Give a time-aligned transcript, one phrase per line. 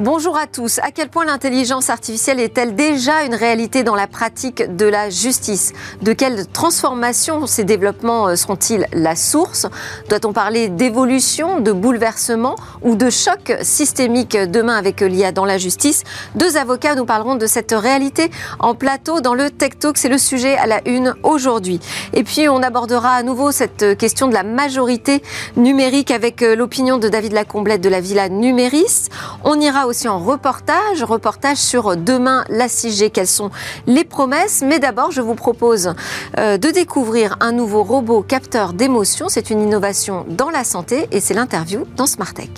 [0.00, 0.78] Bonjour à tous.
[0.78, 5.74] À quel point l'intelligence artificielle est-elle déjà une réalité dans la pratique de la justice?
[6.00, 9.66] De quelles transformations ces développements euh, seront-ils la source?
[10.08, 16.04] Doit-on parler d'évolution, de bouleversement ou de choc systémique demain avec l'IA dans la justice?
[16.34, 19.98] Deux avocats nous parleront de cette réalité en plateau dans le Tech Talk.
[19.98, 21.78] C'est le sujet à la une aujourd'hui.
[22.14, 25.22] Et puis on abordera à nouveau cette question de la majorité
[25.58, 29.10] numérique avec euh, l'opinion de David Lacomblette de la Villa Numéris.
[29.44, 33.50] On ira aussi en reportage, reportage sur demain la 6G, quelles sont
[33.86, 34.62] les promesses?
[34.64, 35.94] Mais d'abord, je vous propose
[36.38, 39.28] euh, de découvrir un nouveau robot capteur d'émotion.
[39.28, 42.48] C'est une innovation dans la santé et c'est l'interview dans Smart Tech.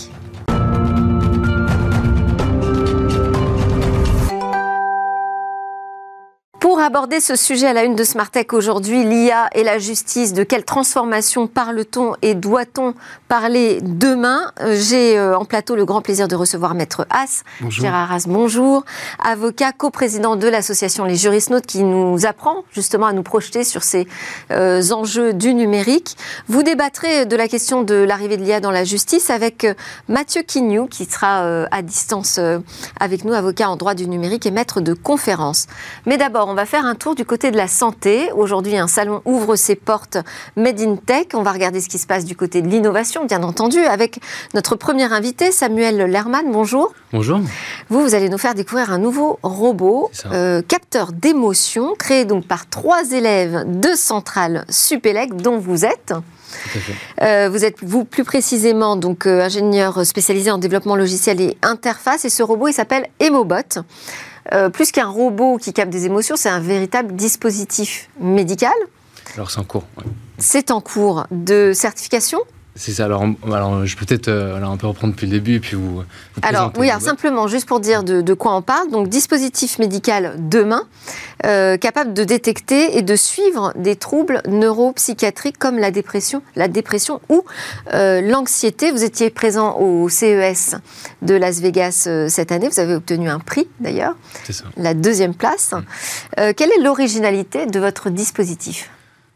[6.82, 10.64] Aborder ce sujet à la une de Smartech aujourd'hui, l'IA et la justice, de quelle
[10.64, 12.94] transformation parle-t-on et doit-on
[13.28, 14.50] parler demain?
[14.60, 17.42] Euh, J'ai euh, en plateau le grand plaisir de recevoir Maître Haas.
[17.60, 17.82] Bonjour.
[17.82, 18.84] Gérard Haas, bonjour.
[19.24, 24.08] Avocat, coprésident de l'association Les Jurisnotes qui nous apprend justement à nous projeter sur ces
[24.50, 26.16] euh, enjeux du numérique.
[26.48, 29.66] Vous débattrez de la question de l'arrivée de l'IA dans la justice avec
[30.08, 32.40] Mathieu Quignou qui sera à distance
[32.98, 35.66] avec nous, avocat en droit du numérique et maître de conférence.
[36.06, 38.32] Mais d'abord, on va faire un tour du côté de la santé.
[38.34, 40.16] Aujourd'hui, un salon ouvre ses portes
[40.56, 41.26] Made in Tech.
[41.34, 44.20] On va regarder ce qui se passe du côté de l'innovation, bien entendu, avec
[44.54, 46.50] notre premier invité, Samuel Lerman.
[46.50, 46.94] Bonjour.
[47.12, 47.40] Bonjour.
[47.90, 52.66] Vous, vous allez nous faire découvrir un nouveau robot, euh, capteur d'émotion, créé donc par
[52.66, 56.14] trois élèves de Centrale Supélec, dont vous êtes.
[57.20, 62.24] Euh, vous êtes, vous, plus précisément, donc euh, ingénieur spécialisé en développement logiciel et interface.
[62.24, 63.82] Et ce robot, il s'appelle Emobot.
[64.52, 68.72] Euh, plus qu'un robot qui capte des émotions, c'est un véritable dispositif médical.
[69.34, 69.84] Alors c'est en cours.
[70.38, 72.40] C'est en cours de certification
[72.74, 73.04] c'est ça.
[73.04, 76.02] Alors, alors, je peux peut-être euh, un peu reprendre depuis le début et puis vous.
[76.40, 78.90] alors, oui, alors, simplement, juste pour dire de, quoi on parle.
[78.90, 80.84] Donc, dispositif médical demain,
[81.44, 87.20] euh, capable de détecter et de suivre des troubles neuropsychiatriques comme la dépression, la dépression
[87.28, 87.44] ou
[87.92, 88.90] euh, l'anxiété.
[88.90, 90.76] Vous étiez présent au CES
[91.20, 92.68] de Las Vegas cette année.
[92.68, 94.16] Vous avez obtenu un prix d'ailleurs.
[94.44, 94.64] C'est ça.
[94.78, 95.72] La deuxième place.
[95.72, 96.54] Mm.
[96.54, 98.90] quelle est l'originalité de votre dispositif?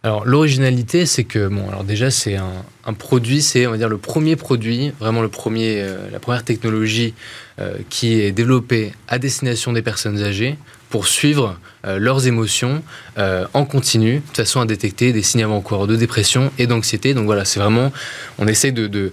[0.06, 3.98] Alors l'originalité, c'est que bon, alors déjà c'est un, produit, c'est on va dire le
[3.98, 7.12] premier produit, vraiment euh, la première technologie
[7.58, 10.58] euh, qui est développée à destination des personnes âgées
[10.90, 12.82] pour suivre leurs émotions
[13.18, 17.14] euh, en continu, de façon à détecter des signes avant-coureurs de dépression et d'anxiété.
[17.14, 17.92] Donc voilà, c'est vraiment,
[18.38, 18.86] on essaie de...
[18.86, 19.12] de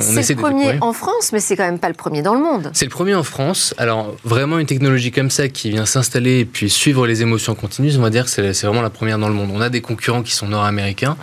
[0.00, 2.70] c'est le premier en France, mais c'est quand même pas le premier dans le monde.
[2.72, 3.74] C'est le premier en France.
[3.78, 7.56] Alors vraiment une technologie comme ça qui vient s'installer et puis suivre les émotions en
[7.56, 9.50] continu, on va dire que c'est vraiment la première dans le monde.
[9.52, 11.16] On a des concurrents qui sont nord-américains,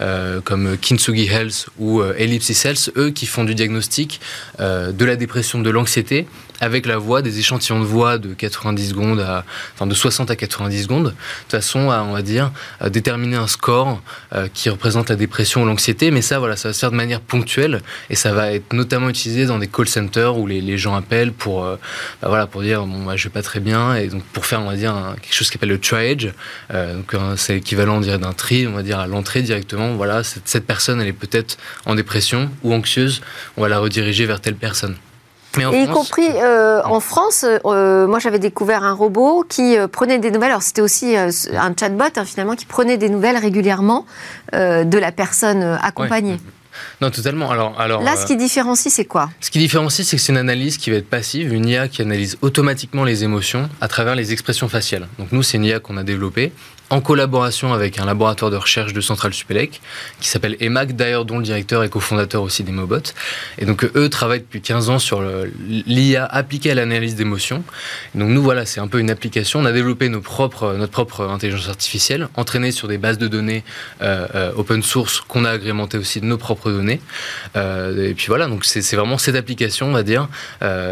[0.00, 4.20] euh, comme Kintsugi Health ou Ellipsis Health, eux qui font du diagnostic
[4.58, 6.26] de la dépression, de l'anxiété
[6.60, 9.44] avec la voix, des échantillons de voix de 90 secondes à,
[9.74, 11.14] enfin de 60 à 90 secondes,
[11.48, 12.52] de façon à, on va dire,
[12.90, 14.00] déterminer un score
[14.34, 16.10] euh, qui représente la dépression ou l'anxiété.
[16.10, 19.08] Mais ça, voilà, ça va se faire de manière ponctuelle et ça va être notamment
[19.08, 21.76] utilisé dans des call centers où les, gens appellent pour, euh,
[22.20, 24.60] bah voilà, pour dire bon, bah, je vais pas très bien et donc pour faire,
[24.60, 26.32] on va dire, quelque chose qui s'appelle le triage.
[26.72, 29.94] Euh, donc c'est l'équivalent, d'un tri, on va dire à l'entrée directement.
[29.94, 33.20] Voilà, cette personne, elle est peut-être en dépression ou anxieuse.
[33.56, 34.96] On va la rediriger vers telle personne
[35.58, 40.18] et y compris euh, en France, euh, moi j'avais découvert un robot qui euh, prenait
[40.18, 40.50] des nouvelles.
[40.50, 44.06] Alors c'était aussi un chatbot hein, finalement qui prenait des nouvelles régulièrement
[44.52, 46.38] de la personne accompagnée.
[47.00, 47.50] Non, totalement.
[47.50, 49.30] Alors, alors, Là, ce qui différencie, c'est quoi?
[49.40, 52.02] Ce qui différencie, c'est que c'est une analyse qui va être passive, une IA qui
[52.02, 55.08] analyse automatiquement les émotions à travers les expressions faciales.
[55.18, 56.52] Donc nous, c'est une IA qu'on a développée
[56.90, 59.80] en collaboration avec un laboratoire de recherche de Centrale Supélec
[60.20, 63.12] qui s'appelle EMAC, d'ailleurs dont le directeur est cofondateur aussi d'Emobot.
[63.58, 65.22] Et donc eux travaillent depuis 15 ans sur
[65.66, 67.64] l'IA appliquée à l'analyse d'émotions.
[68.14, 69.60] Donc nous voilà, c'est un peu une application.
[69.60, 73.64] On a développé nos propres, notre propre intelligence artificielle, entraînée sur des bases de données
[74.02, 77.00] euh, euh, open source qu'on a agrémentées aussi de nos propres données.
[77.56, 80.28] Euh, et puis voilà, donc c'est vraiment cette application, on va dire.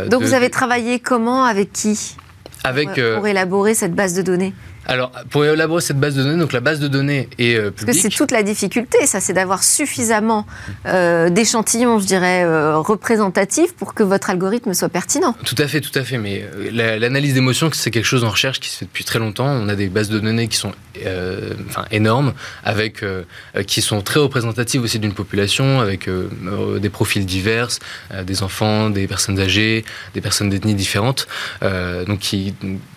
[0.08, 2.16] donc vous avez travaillé comment, avec qui?
[2.64, 4.54] Avec, pour élaborer cette base de données?
[4.86, 7.86] Alors, pour élaborer cette base de données, donc la base de données est euh, publique.
[7.86, 10.46] Parce que c'est toute la difficulté, ça, c'est d'avoir suffisamment
[10.86, 15.34] euh, d'échantillons, je dirais, euh, représentatifs pour que votre algorithme soit pertinent.
[15.44, 16.18] Tout à fait, tout à fait.
[16.18, 19.46] Mais l'analyse d'émotions, c'est quelque chose en recherche qui se fait depuis très longtemps.
[19.46, 20.72] On a des bases de données qui sont
[21.68, 23.04] enfin, énormes, avec,
[23.66, 27.68] qui sont très représentatives aussi d'une population, avec des profils divers,
[28.24, 29.84] des enfants, des personnes âgées,
[30.14, 31.26] des personnes d'ethnies différentes.
[31.62, 32.54] donc, qui,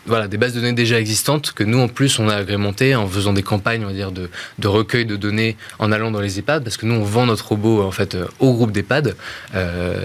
[0.07, 3.07] voilà, des bases de données déjà existantes que nous, en plus, on a agrémenté en
[3.07, 6.39] faisant des campagnes, on va dire, de, de recueil de données en allant dans les
[6.39, 9.15] EHPAD, parce que nous, on vend notre robot en fait au groupe d'EHPAD.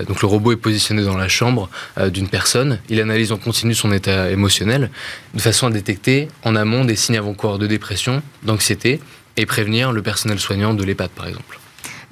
[0.06, 1.70] donc le robot est positionné dans la chambre
[2.12, 2.78] d'une personne.
[2.88, 4.90] Il analyse en continu son état émotionnel
[5.34, 9.00] de façon à détecter en amont des signes avant-coureurs de dépression, d'anxiété
[9.37, 11.62] et prévenir le personnel soignant de l'EHPAD, par exemple.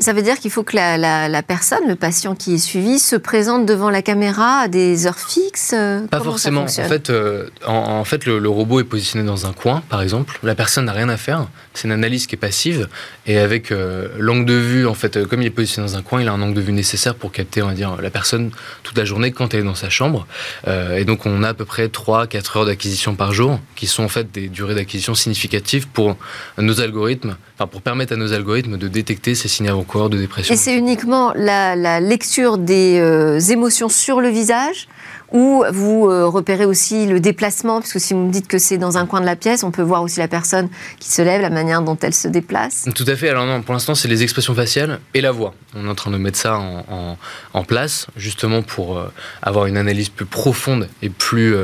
[0.00, 3.66] Ça veut dire qu'il faut que la, personne, le patient qui est suivi, se présente
[3.66, 6.62] devant la caméra à des heures fixes euh, Pas forcément.
[6.62, 10.38] En fait, euh, en, fait le, robot est positionné dans un coin, par exemple.
[10.42, 11.48] La personne n'a rien à faire.
[11.74, 12.88] C'est une analyse qui est passive.
[13.26, 16.22] Et avec euh, l'angle de vue, en fait, comme il est positionné dans un coin,
[16.22, 18.50] il a un angle de vue nécessaire pour capter, on va dire, la personne
[18.82, 20.26] toute la journée quand elle est dans sa chambre.
[20.66, 24.08] et donc, on a à peu près 3-4 heures d'acquisition par jour, qui sont en
[24.08, 26.16] fait des durées d'acquisition significatives pour
[26.56, 30.54] nos algorithmes, enfin, pour permettre à nos algorithmes de détecter ces signes avant de dépression.
[30.54, 34.88] Et c'est uniquement la, lecture des euh, émotions sur le visage
[35.32, 38.98] ou vous euh, repérez aussi le déplacement, puisque si vous me dites que c'est dans
[38.98, 41.50] un coin de la pièce, on peut voir aussi la personne qui se lève, la
[41.50, 42.88] manière dont elle se déplace.
[42.96, 43.28] Tout à fait.
[43.28, 45.54] Alors non, pour l'instant, c'est les expressions faciales et la voix.
[45.76, 49.12] On est en train de mettre ça en, place, justement pour euh,
[49.42, 51.54] avoir une analyse plus profonde et plus,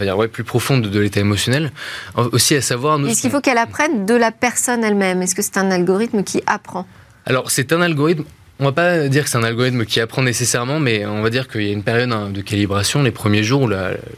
[0.00, 1.72] dire, ouais, plus profonde de, l'état émotionnel.
[2.14, 3.04] Aussi à savoir.
[3.06, 5.22] Est-ce qu'il faut qu'elle apprenne de la personne elle-même?
[5.22, 6.86] Est-ce que c'est un algorithme qui apprend?
[7.26, 8.24] Alors, c'est un algorithme
[8.60, 11.48] on va pas dire que c'est un algorithme qui apprend nécessairement, mais on va dire
[11.48, 13.68] qu'il y a une période hein, de calibration, les premiers jours où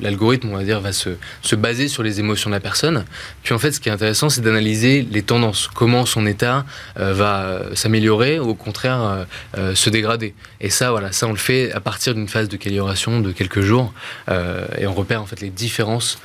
[0.00, 1.10] l'algorithme, on va dire, va se,
[1.40, 3.06] se, baser sur les émotions de la personne.
[3.42, 6.66] Puis en fait, ce qui est intéressant, c'est d'analyser les tendances, comment son état
[6.98, 9.24] euh, va s'améliorer ou au contraire euh,
[9.56, 10.34] euh, se dégrader.
[10.60, 13.62] Et ça, voilà, ça on le fait à partir d'une phase de calibration de quelques
[13.62, 13.94] jours,
[14.28, 16.18] et on repère en fait les différences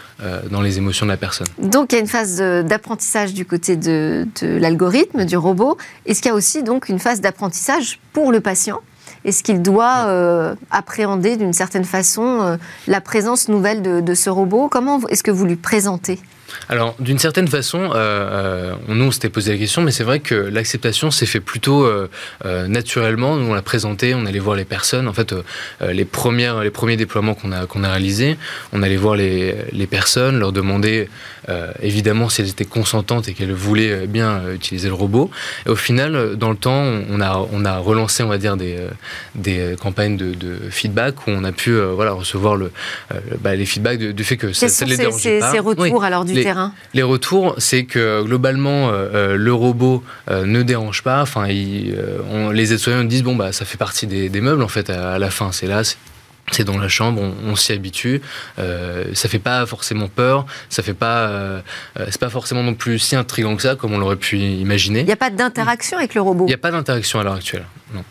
[0.49, 1.47] dans les émotions de la personne.
[1.57, 5.77] Donc il y a une phase d'apprentissage du côté de, de l'algorithme, du robot.
[6.05, 8.79] Est-ce qu'il y a aussi donc une phase d'apprentissage pour le patient?
[9.23, 12.57] Est-ce qu'il doit euh, appréhender d'une certaine façon euh,
[12.87, 14.67] la présence nouvelle de, de ce robot?
[14.69, 16.19] Comment est-ce que vous lui présentez?
[16.69, 20.19] Alors, d'une certaine façon, euh, euh, nous, on s'était posé la question, mais c'est vrai
[20.19, 22.07] que l'acceptation s'est fait plutôt euh,
[22.67, 23.35] naturellement.
[23.35, 25.07] Nous, on l'a présenté, on allait voir les personnes.
[25.07, 25.33] En fait,
[25.81, 28.37] les, premières, les premiers déploiements qu'on a, qu'on a réalisés,
[28.73, 31.09] on allait voir les, les personnes, leur demander
[31.81, 35.29] évidemment si elles étaient consentantes et qu'elles voulaient bien utiliser le robot.
[35.65, 38.77] Et au final, dans le temps, on a, on a relancé, on va dire, des,
[39.35, 42.71] des campagnes de, feedback où on a pu voilà, recevoir le,
[43.41, 45.51] bah, les feedbacks du fait que ça, ça les dérangeait pas.
[45.51, 46.40] Ces retours alors du
[46.93, 51.21] les, retours, c'est que globalement, euh, euh, le robot euh, ne dérange pas.
[51.21, 55.29] Enfin, les aides-soignants disent bon bah ça fait partie des, meubles en fait à, la
[55.29, 55.51] fin.
[55.51, 55.81] C'est là,
[56.51, 58.21] c'est dans la chambre, on, s'y habitue.
[58.57, 61.61] ça fait pas forcément peur, ça fait pas,
[61.95, 65.01] c'est pas forcément non plus si intrigant que ça comme on l'aurait pu imaginer.
[65.01, 66.45] Il n'y a pas d'interaction avec le robot.
[66.45, 68.03] Il n'y a pas d'interaction à l'heure actuelle, non.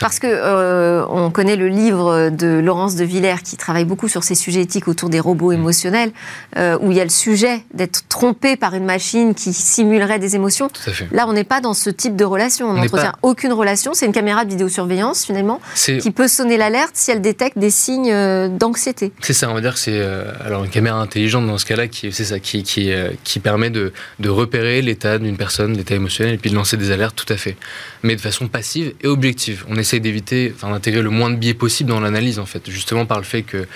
[0.00, 4.24] Parce que euh, on connaît le livre de Laurence de Villers qui travaille beaucoup sur
[4.24, 5.54] ces sujets éthiques autour des robots mm.
[5.54, 6.12] émotionnels,
[6.56, 10.36] euh, où il y a le sujet d'être trompé par une machine qui simulerait des
[10.36, 10.68] émotions.
[11.12, 12.68] Là, on n'est pas dans ce type de relation.
[12.68, 13.94] On n'entretient aucune relation.
[13.94, 18.12] C'est une caméra de vidéosurveillance finalement qui peut sonner l'alerte si elle détecte des signes
[18.12, 19.12] euh, d'anxiété.
[19.20, 19.50] C'est ça.
[19.50, 20.02] On va dire que c'est
[20.44, 22.90] alors une caméra intelligente dans ce cas-là qui c'est ça qui qui,
[23.24, 26.90] qui permet de, de repérer l'état d'une personne, l'état émotionnel et puis de lancer des
[26.90, 27.16] alertes.
[27.16, 27.56] Tout à fait,
[28.02, 31.54] mais de façon passive et objective on essaie d'éviter, enfin d'intégrer le moins de biais
[31.54, 33.66] possible dans l'analyse en fait, justement par le fait que,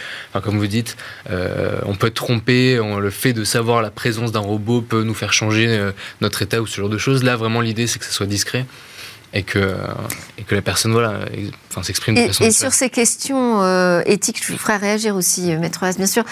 [0.43, 0.97] comme vous dites,
[1.31, 5.15] euh, on peut être trompé, le fait de savoir la présence d'un robot peut nous
[5.15, 7.23] faire changer euh, notre état ou ce genre de choses.
[7.25, 8.67] Là, vraiment, l'idée c'est que ça soit discret
[9.35, 9.75] et que,
[10.39, 11.21] et que la personne voilà,
[11.71, 12.45] enfin, s'exprime de façon.
[12.45, 16.25] Et sur ces questions euh, éthiques, je vous ferai réagir aussi, Maître As, bien sûr.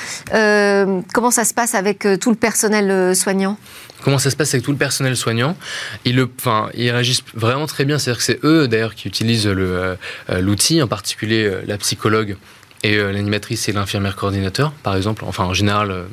[1.13, 3.59] comment ça se passe avec tout le personnel soignant?
[4.03, 5.57] Comment ça se passe avec tout le personnel soignant?
[6.05, 7.99] Ils, le, enfin, ils réagissent vraiment très bien.
[7.99, 9.97] C'est-à-dire que c'est eux, d'ailleurs, qui utilisent euh,
[10.29, 12.37] l'outil, en particulier euh, la psychologue
[12.83, 15.25] et euh, l'animatrice et l'infirmière coordinateur, par exemple.
[15.27, 16.05] Enfin, en général,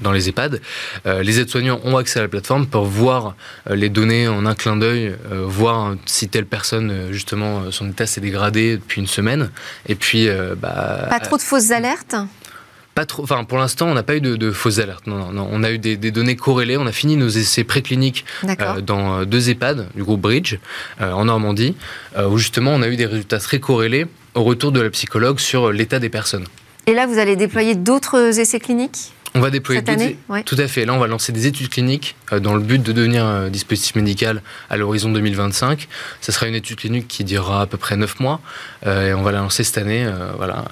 [0.00, 0.60] dans les EHPAD.
[1.06, 3.34] les aides-soignants ont accès à la plateforme, peuvent voir
[3.68, 8.76] les données en un clin d'œil, voir si telle personne, justement, son état s'est dégradé
[8.76, 9.50] depuis une semaine.
[9.86, 12.16] Et puis, bah, Pas trop de fausses alertes?
[13.06, 13.22] Trop.
[13.22, 15.06] Enfin, pour l'instant, on n'a pas eu de, fausses alertes.
[15.06, 16.76] Non, non, On a eu des, données corrélées.
[16.76, 20.58] On a fini nos essais précliniques euh, dans euh, deux EHPAD du groupe Bridge
[21.00, 21.76] euh, en Normandie,
[22.18, 25.72] où justement on a eu des résultats très corrélés au retour de la psychologue sur
[25.72, 26.44] l'état des personnes.
[26.86, 29.12] Et là, vous allez déployer d'autres essais cliniques?
[29.34, 30.84] On va déployer cette année Tout à fait.
[30.84, 34.42] Là, on va lancer des études cliniques dans le but de devenir un dispositif médical
[34.70, 35.88] à l'horizon 2025.
[36.20, 38.40] Ce sera une étude clinique qui durera à peu près 9 mois.
[38.86, 40.10] et on va la lancer cette année.
[40.36, 40.64] voilà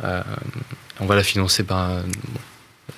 [1.00, 1.90] on va la financer par.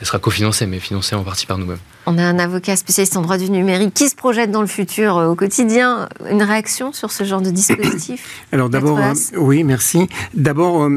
[0.00, 1.78] Elle sera cofinancée, mais financée en partie par nous-mêmes.
[2.10, 5.16] On a un avocat spécialiste en droit du numérique qui se projette dans le futur
[5.16, 6.08] au quotidien.
[6.30, 8.98] Une réaction sur ce genre de dispositif Alors d'abord,
[9.36, 10.08] oui, merci.
[10.32, 10.88] D'abord,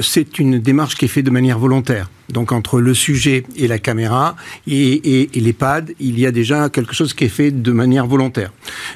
[0.00, 2.08] c'est une démarche qui est faite de manière volontaire.
[2.30, 4.36] Donc entre le sujet et la caméra
[4.66, 8.52] et, les pads, il y a déjà quelque chose qui est fait de manière volontaire.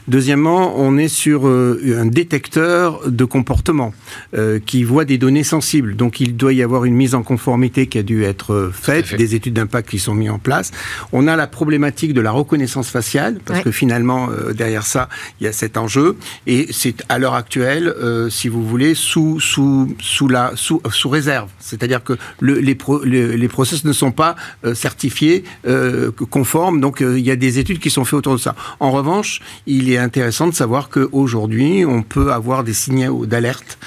[0.08, 3.92] Deuxièmement, on est sur euh, un détecteur de comportement
[4.36, 5.96] euh, qui voit des données sensibles.
[5.96, 9.14] Donc il doit y avoir une mise en conformité qui a dû être euh, faite,
[9.16, 10.70] des études d'impact qui sont mises en place.
[11.12, 15.08] On a la problématique de la reconnaissance faciale parce que finalement derrière ça
[15.40, 16.16] il y a cet enjeu
[16.46, 17.94] et c'est à l'heure actuelle,
[18.28, 21.48] si vous voulez, sous sous sous la sous, sous réserve.
[21.58, 26.80] C'est-à-dire que le, les, pro, les les process ne sont pas euh, certifiés euh, conformes.
[26.80, 28.54] Donc euh, il y a des études qui sont faites autour de ça.
[28.80, 33.78] En revanche, il est intéressant de savoir qu'aujourd'hui, on peut avoir des signaux d'alerte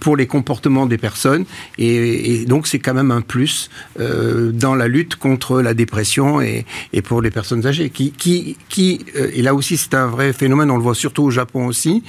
[0.00, 1.44] pour les comportements des personnes.
[1.78, 6.64] Et, donc c'est quand même un plus dans la lutte contre la dépression et,
[7.04, 7.90] pour les personnes âgées.
[7.90, 11.30] Qui, qui, qui et là aussi c'est un vrai phénomène, on le voit surtout au
[11.30, 12.02] Japon aussi,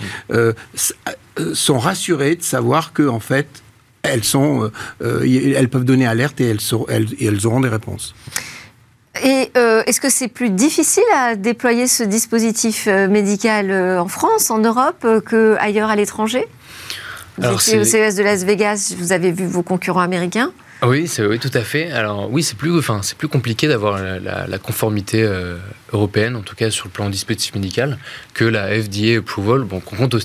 [1.54, 3.62] sont rassurés de savoir que en fait
[4.04, 4.72] elles sont, euh,
[5.04, 8.16] euh, elles peuvent donner alerte et elles, elles, auront des réponses.
[9.24, 14.60] Et euh, est-ce que c'est plus difficile à déployer ce dispositif médical en France, en
[14.60, 16.48] Europe, qu'ailleurs à l'étranger?
[17.38, 20.52] Vous étiez au CES de Las Vegas, vous avez vu vos concurrents américains
[20.88, 21.92] oui, oui, tout à fait.
[21.92, 25.28] Alors oui, c'est plus, enfin, c'est plus compliqué d'avoir la, conformité
[25.94, 27.98] européenne, en tout cas sur le plan dispositif médical,
[28.34, 29.64] que la FDA approval.
[29.64, 30.16] Bon, qu'on compte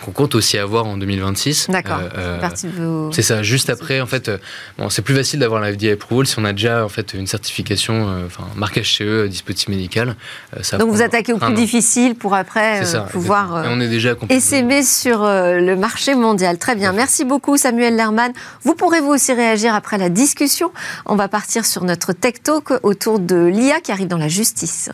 [0.00, 1.68] qu'on compte aussi avoir en 2026.
[1.70, 1.98] D'accord.
[2.16, 3.42] Euh, euh, c'est ça.
[3.42, 4.38] Juste après, en fait, euh,
[4.78, 7.26] bon, c'est plus facile d'avoir la FDA approval si on a déjà en fait une
[7.26, 10.16] certification, enfin marquage CE, dispositif médical.
[10.62, 14.82] Ça Donc vous attaquez au plus difficile pour après pouvoir Et on est déjà essaimer
[14.82, 16.58] sur le marché mondial.
[16.58, 16.92] Très bien.
[16.92, 18.32] Merci beaucoup Samuel Lerman.
[18.62, 20.72] Vous pourrez vous aussi réagir après la discussion.
[21.06, 24.90] On va partir sur notre tech talk autour de l'IA qui arrive dans la justice.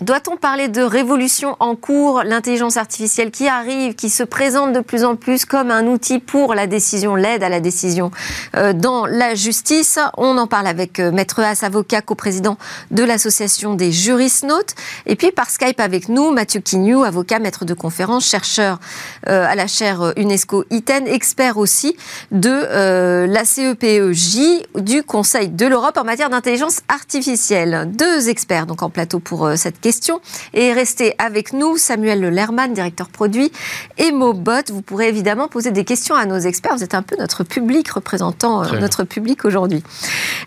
[0.00, 5.04] Doit-on parler de révolution en cours, l'intelligence artificielle qui arrive, qui se présente de plus
[5.04, 8.10] en plus comme un outil pour la décision, l'aide à la décision
[8.56, 9.98] euh, dans la justice.
[10.16, 12.56] On en parle avec euh, Maître Haas, avocat, coprésident
[12.90, 14.46] de l'association des juristes
[15.04, 18.80] Et puis par Skype avec nous, Mathieu Quignou, avocat, maître de conférence, chercheur
[19.28, 21.94] euh, à la chaire UNESCO ITEN, expert aussi
[22.30, 27.90] de la CEPEJ du Conseil de l'Europe en matière d'intelligence artificielle.
[27.92, 29.89] Deux experts donc en plateau pour cette question
[30.54, 33.50] et restez avec nous, Samuel Lerman, directeur produit,
[33.98, 34.70] et Mobot.
[34.72, 36.76] Vous pourrez évidemment poser des questions à nos experts.
[36.76, 39.82] Vous êtes un peu notre public, représentant euh, notre public aujourd'hui.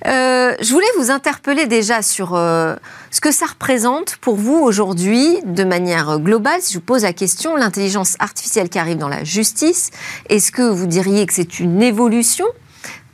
[0.08, 2.76] Euh, je voulais vous interpeller déjà sur euh,
[3.12, 6.62] ce que ça représente pour vous aujourd'hui, de manière globale.
[6.62, 9.92] Si je vous pose la question, l'intelligence artificielle qui arrive dans la justice,
[10.30, 12.46] est-ce que vous diriez que c'est une évolution,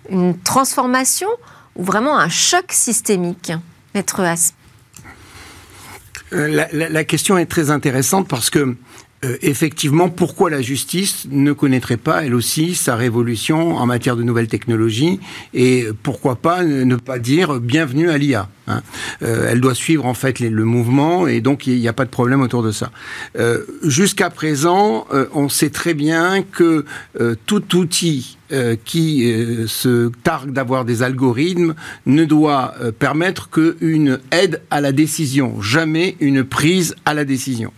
[0.09, 1.29] une transformation
[1.75, 3.51] ou vraiment un choc systémique?
[3.95, 4.58] Maître Asp
[6.33, 8.75] euh, la, question est très intéressante parce que
[9.25, 14.23] euh, effectivement, pourquoi la justice ne connaîtrait pas, elle aussi, sa révolution en matière de
[14.23, 15.19] nouvelles technologies
[15.53, 18.81] Et pourquoi pas ne pas dire bienvenue à l'IA hein.
[19.21, 22.09] euh, Elle doit suivre en fait le mouvement et donc il n'y a pas de
[22.09, 22.91] problème autour de ça.
[23.83, 26.85] Jusqu'à présent, on sait très bien que
[27.45, 31.75] tout outil euh, qui euh, se targue d'avoir des algorithmes
[32.07, 37.71] ne doit euh, permettre qu'une aide à la décision, jamais une prise à la décision.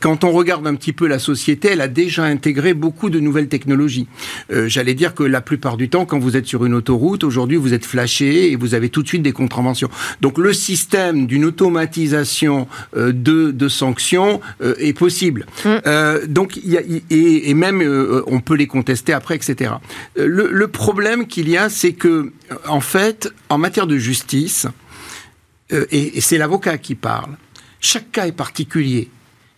[0.00, 3.46] Quand on regarde un petit peu la société, elle a déjà intégré beaucoup de nouvelles
[3.48, 4.08] technologies.
[4.50, 7.72] J'allais dire que la plupart du temps, quand vous êtes sur une autoroute, aujourd'hui, vous
[7.72, 9.90] êtes flashé et vous avez tout de suite des contraventions.
[10.20, 14.40] Donc le système d'une automatisation de, de, sanctions
[14.78, 15.46] est possible.
[15.64, 16.26] Mm.
[16.26, 17.82] donc, y a, et, et, même,
[18.26, 19.72] on peut les contester après, etc
[20.26, 22.32] le, problème qu'il y a, c'est que,
[22.68, 24.66] en fait, en matière de justice,
[25.72, 27.36] euh, et, c'est l'avocat qui parle,
[27.80, 29.08] chaque cas est particulier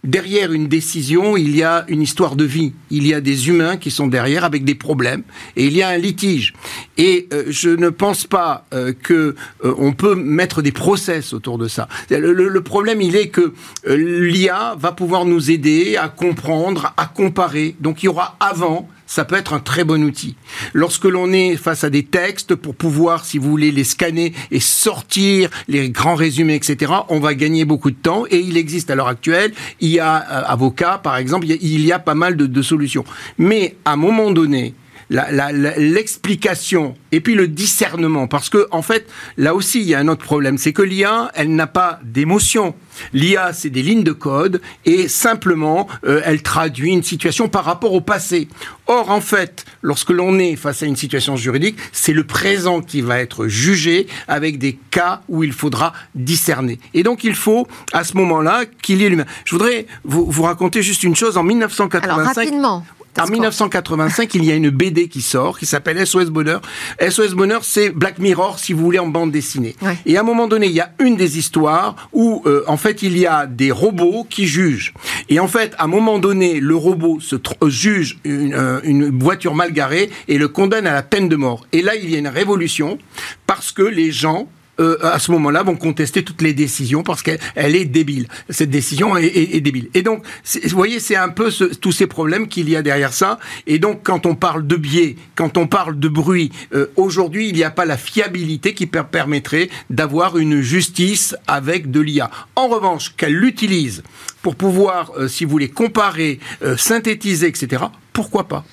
[0.05, 2.73] derrière une décision, il y a une histoire de vie.
[2.90, 5.23] Il y a des humains qui sont derrière avec des problèmes
[5.57, 6.55] et il y a un litige.
[6.97, 11.69] Et euh, je ne pense pas euh, que on peut mettre des process autour de
[11.69, 11.88] ça.
[12.11, 13.52] le problème, il est que
[13.87, 17.76] l'IA va pouvoir nous aider à comprendre, à comparer.
[17.81, 20.36] Donc il y aura avant ça peut être un très bon outil.
[20.74, 24.60] Lorsque l'on est face à des textes, pour pouvoir, si vous voulez, les scanner et
[24.60, 28.24] sortir les grands résumés, etc., on va gagner beaucoup de temps.
[28.30, 31.90] Et il existe à l'heure actuelle, il y a euh, avocat, par exemple, il y
[31.90, 33.04] a, pas mal de, de solutions.
[33.38, 34.74] Mais à un moment donné,
[35.10, 38.26] l'explication et puis le discernement.
[38.26, 40.58] Parce que, en fait, là aussi, il y a un autre problème.
[40.58, 42.74] C'est que l'IA, elle n'a pas d'émotion.
[43.12, 47.94] L'IA, c'est des lignes de code et simplement, euh, elle traduit une situation par rapport
[47.94, 48.48] au passé.
[48.86, 53.00] Or, en fait, lorsque l'on est face à une situation juridique, c'est le présent qui
[53.00, 56.78] va être jugé avec des cas où il faudra discerner.
[56.94, 59.26] Et donc, il faut, à ce moment-là, qu'il y ait l'humain.
[59.44, 61.36] Je voudrais vous, vous, raconter juste une chose.
[61.36, 62.12] En 1985...
[62.12, 62.84] Alors, rapidement.
[63.20, 66.60] En 1985, il y a une BD qui sort, qui s'appelle SOS Bonheur.
[67.00, 69.75] SOS Bonheur, c'est Black Mirror, si vous voulez, en bande dessinée.
[70.06, 73.02] Et à un moment donné, il y a une des histoires où, euh, en fait,
[73.02, 74.94] il y a des robots qui jugent.
[75.28, 79.18] Et en fait, à un moment donné, le robot se euh, juge une, euh, une
[79.18, 81.66] voiture mal garée et le condamne à la peine de mort.
[81.72, 82.98] Et là, il y a une révolution
[83.46, 84.48] parce que les gens
[84.80, 88.28] euh, à ce moment-là, vont contester toutes les décisions parce qu'elle est débile.
[88.49, 89.88] Cette décision est, débile.
[89.94, 90.25] Et donc,
[90.64, 93.38] vous voyez, c'est un peu tous ces problèmes qu'il y a derrière ça.
[93.66, 97.54] Et donc, quand on parle de biais, quand on parle de bruit, euh, aujourd'hui, il
[97.54, 102.30] n'y a pas la fiabilité qui permettrait d'avoir une justice avec de l'IA.
[102.56, 104.02] En revanche, qu'elle l'utilise
[104.42, 106.38] pour pouvoir, euh, si vous voulez, comparer,
[106.76, 108.64] synthétiser, etc., pourquoi pas?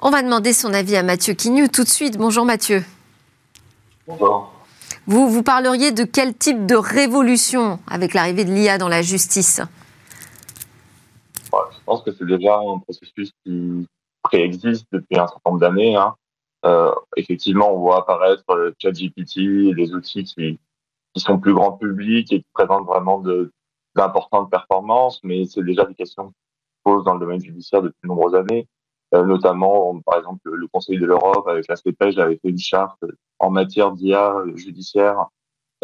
[0.00, 2.18] On va demander son avis à Mathieu Quignou tout de suite.
[2.18, 2.82] Bonjour Mathieu.
[4.08, 4.51] Bonjour.
[5.06, 9.60] Vous, vous parleriez de quel type de révolution avec l'arrivée de l'IA dans la justice?
[11.52, 13.86] Je pense que c'est déjà un processus qui
[14.22, 15.96] préexiste depuis un certain nombre d'années.
[15.96, 16.14] Hein.
[16.64, 20.60] Euh, effectivement, on voit apparaître le ChatGPT, des outils qui,
[21.12, 23.22] qui sont plus grand public et qui présentent vraiment
[23.96, 27.98] d'importantes performances, mais c'est déjà des questions qui se posent dans le domaine judiciaire depuis
[28.04, 28.68] de nombreuses années.
[29.14, 33.04] Euh, notamment, par exemple, le Conseil de l'Europe avec la CPEJ avait fait une charte
[33.42, 35.26] en matière d'IA judiciaire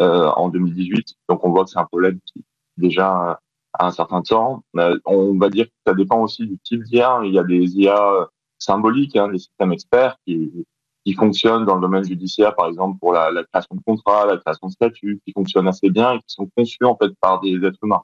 [0.01, 1.15] euh, en 2018.
[1.27, 2.43] Donc on voit que c'est un problème qui
[2.77, 3.39] déjà
[3.73, 4.63] a un certain temps.
[4.77, 7.21] Euh, on va dire que ça dépend aussi du type d'IA.
[7.25, 10.65] Il y a des IA symboliques, hein, des systèmes experts qui,
[11.05, 14.37] qui fonctionnent dans le domaine judiciaire, par exemple pour la, la création de contrats, la
[14.37, 17.55] création de statuts, qui fonctionnent assez bien et qui sont conçus en fait par des
[17.55, 18.01] êtres humains.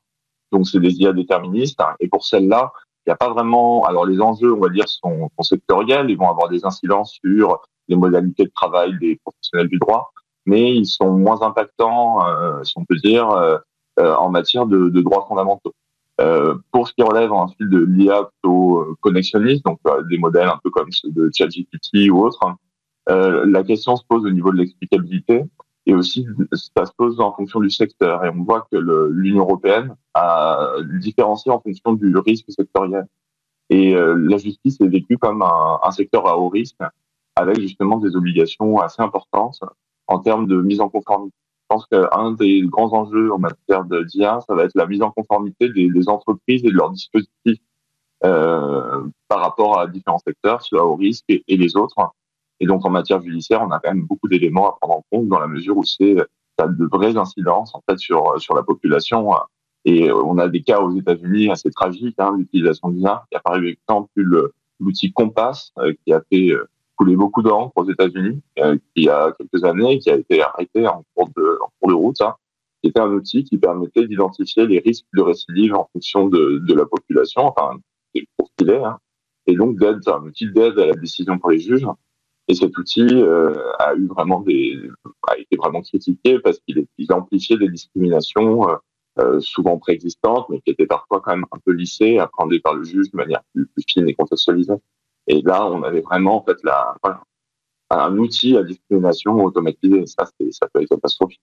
[0.52, 1.80] Donc c'est des IA déterministes.
[1.80, 1.96] Hein.
[2.00, 2.72] Et pour celles-là,
[3.06, 3.86] il n'y a pas vraiment.
[3.86, 6.10] Alors les enjeux, on va dire, sont, sectoriels.
[6.10, 10.12] Ils vont avoir des incidences sur les modalités de travail des professionnels du droit,
[10.46, 13.58] mais ils sont moins impactants, euh, si on peut dire, euh,
[14.00, 15.74] euh, en matière de, de droits fondamentaux.
[16.20, 20.72] Euh, pour ce qui relève ensuite de l'IA plutôt connexionniste, donc des modèles un peu
[20.72, 22.40] comme ceux de ChatGPT ou autres,
[23.08, 25.44] la question se pose au niveau de l'explicabilité
[25.86, 28.26] et aussi ça se pose en fonction du secteur.
[28.26, 28.78] Et on voit que
[29.12, 33.08] l'Union européenne a différencié en fonction du risque sectoriel.
[33.70, 36.78] Et euh, la justice est vécue comme un, secteur à haut risque,
[37.36, 39.60] avec justement des obligations assez importantes
[40.08, 41.36] en termes de mise en conformité.
[41.62, 45.10] Je pense qu'un des grands enjeux en matière d'IA, ça va être la mise en
[45.10, 47.60] conformité des, entreprises et de leurs dispositifs
[48.24, 51.96] euh, par rapport à différents secteurs, ceux à haut risque et les autres.
[52.60, 55.28] Et donc, en matière judiciaire, on a quand même beaucoup d'éléments à prendre en compte
[55.28, 56.16] dans la mesure où c'est
[56.58, 59.32] ça a de vraies incidences en fait sur sur la population.
[59.84, 63.24] Et on a des cas aux États-Unis assez tragiques, hein, l'utilisation l'IA.
[63.32, 64.10] Il y a par exemple
[64.80, 69.10] l'outil Compass euh, qui a fait euh, couler beaucoup d'encre aux États-Unis, euh, il y
[69.10, 72.22] a quelques années, qui a été arrêté en cours de, en cours de route.
[72.22, 72.36] Hein,
[72.82, 76.74] qui était un outil qui permettait d'identifier les risques de récidive en fonction de, de
[76.76, 77.80] la population, enfin,
[78.14, 79.00] qu'il est, hein,
[79.48, 81.88] et donc d'aide, un outil d'aide à la décision pour les juges.
[82.48, 84.78] Et cet outil euh, a eu vraiment des,
[85.28, 88.76] a été vraiment critiqué parce qu'il il amplifiait des discriminations euh,
[89.20, 92.84] euh, souvent préexistantes, mais qui étaient parfois quand même un peu lissées, appréhendées par le
[92.84, 94.76] juge de manière plus, fine et contextualisée.
[95.28, 97.24] Et là, on avait vraiment en fait la, voilà,
[97.90, 100.02] un outil à discrimination automatisé.
[100.02, 101.42] Et ça, ça peut être catastrophique.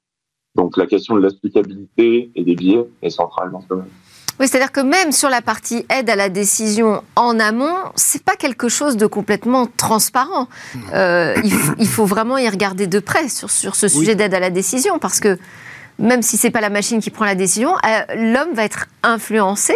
[0.55, 3.91] Donc la question de l'explicabilité et des biais est centrale dans ce domaine.
[4.41, 8.37] Oui, c'est-à-dire que même sur la partie aide à la décision en amont, c'est pas
[8.37, 10.49] quelque chose de complètement transparent.
[10.95, 11.35] Euh,
[11.79, 14.99] il, faut vraiment y regarder de près sur, sur ce sujet d'aide à la décision,
[14.99, 15.39] parce que
[15.99, 19.75] même si c'est pas la machine qui prend la décision, euh, l'homme va être influencé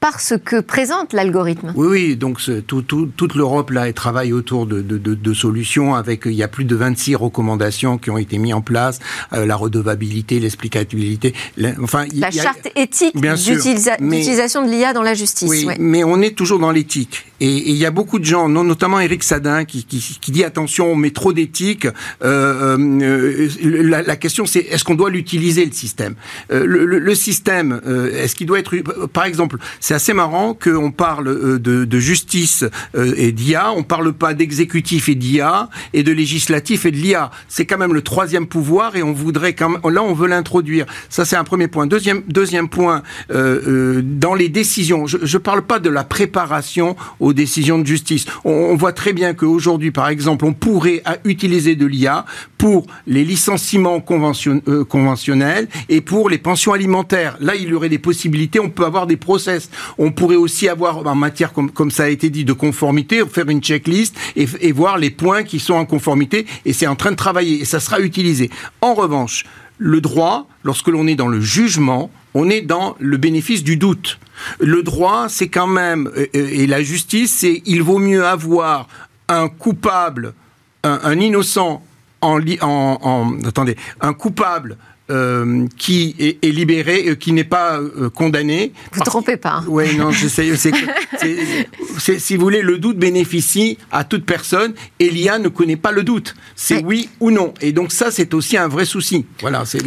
[0.00, 1.72] par ce que présente l'algorithme.
[1.76, 5.94] Oui, oui, donc tout, tout, toute l'Europe là elle travaille autour de, de, de, solutions
[5.94, 8.98] avec il y a plus de 26 recommandations qui ont été mises en place,
[9.34, 11.34] euh, la redevabilité, l'explicabilité,
[11.82, 15.48] enfin la charte éthique d'utilisation de l'IA dans la justice.
[15.48, 19.00] Oui, mais on est toujours dans l'éthique et il y a beaucoup de gens, notamment
[19.00, 21.86] Eric Sadin, qui, qui, qui dit attention, on met trop d'éthique.
[22.22, 26.16] Euh, euh, la, la, question c'est est-ce qu'on doit l'utiliser le système?
[26.50, 27.80] Le, le, le, système,
[28.14, 28.76] est-ce qu'il doit être,
[29.12, 29.56] par exemple,
[29.90, 35.08] c'est assez marrant qu'on parle euh, de, justice euh, et d'IA, on parle pas d'exécutif
[35.08, 37.32] et d'IA et de législatif et de l'IA.
[37.48, 40.86] C'est quand même le troisième pouvoir et on voudrait quand même, là on veut l'introduire.
[41.08, 41.88] Ça c'est un premier point.
[41.88, 45.08] Deuxième deuxième point euh, dans les décisions.
[45.08, 48.26] Je ne parle pas de la préparation aux décisions de justice.
[48.44, 52.26] On, on voit très bien qu'aujourd'hui par exemple on pourrait utiliser de l'IA
[52.58, 57.36] pour les licenciements conventionnels et pour les pensions alimentaires.
[57.40, 58.60] Là il y aurait des possibilités.
[58.60, 59.68] On peut avoir des process.
[59.98, 63.60] On pourrait aussi avoir, en matière, comme, ça a été dit, de conformité, faire une
[63.60, 66.46] checklist et, voir les points qui sont en conformité.
[66.64, 67.62] Et c'est en train de travailler.
[67.62, 68.50] Et ça sera utilisé.
[68.80, 69.44] En revanche,
[69.78, 74.18] le droit, lorsque l'on est dans le jugement, on est dans le bénéfice du doute.
[74.60, 78.88] Le droit, c'est quand même, euh, euh, et la justice, c'est il vaut mieux avoir
[79.28, 80.34] un coupable,
[80.82, 81.82] un, innocent
[82.20, 84.76] en, en, en, attendez, un coupable
[85.10, 88.72] euh, qui est, libéré, euh, qui n'est pas euh, condamné.
[88.92, 89.54] Vous ne trompez pas.
[89.54, 89.64] Hein.
[89.66, 90.50] Oui, non, j'essaie.
[92.18, 96.04] si vous voulez, le doute bénéficie à toute personne et l'IA ne connaît pas le
[96.04, 96.34] doute.
[96.54, 97.52] C'est oui ou non.
[97.60, 99.26] Et donc ça, c'est aussi un vrai souci.
[99.40, 99.82] Voilà, c'est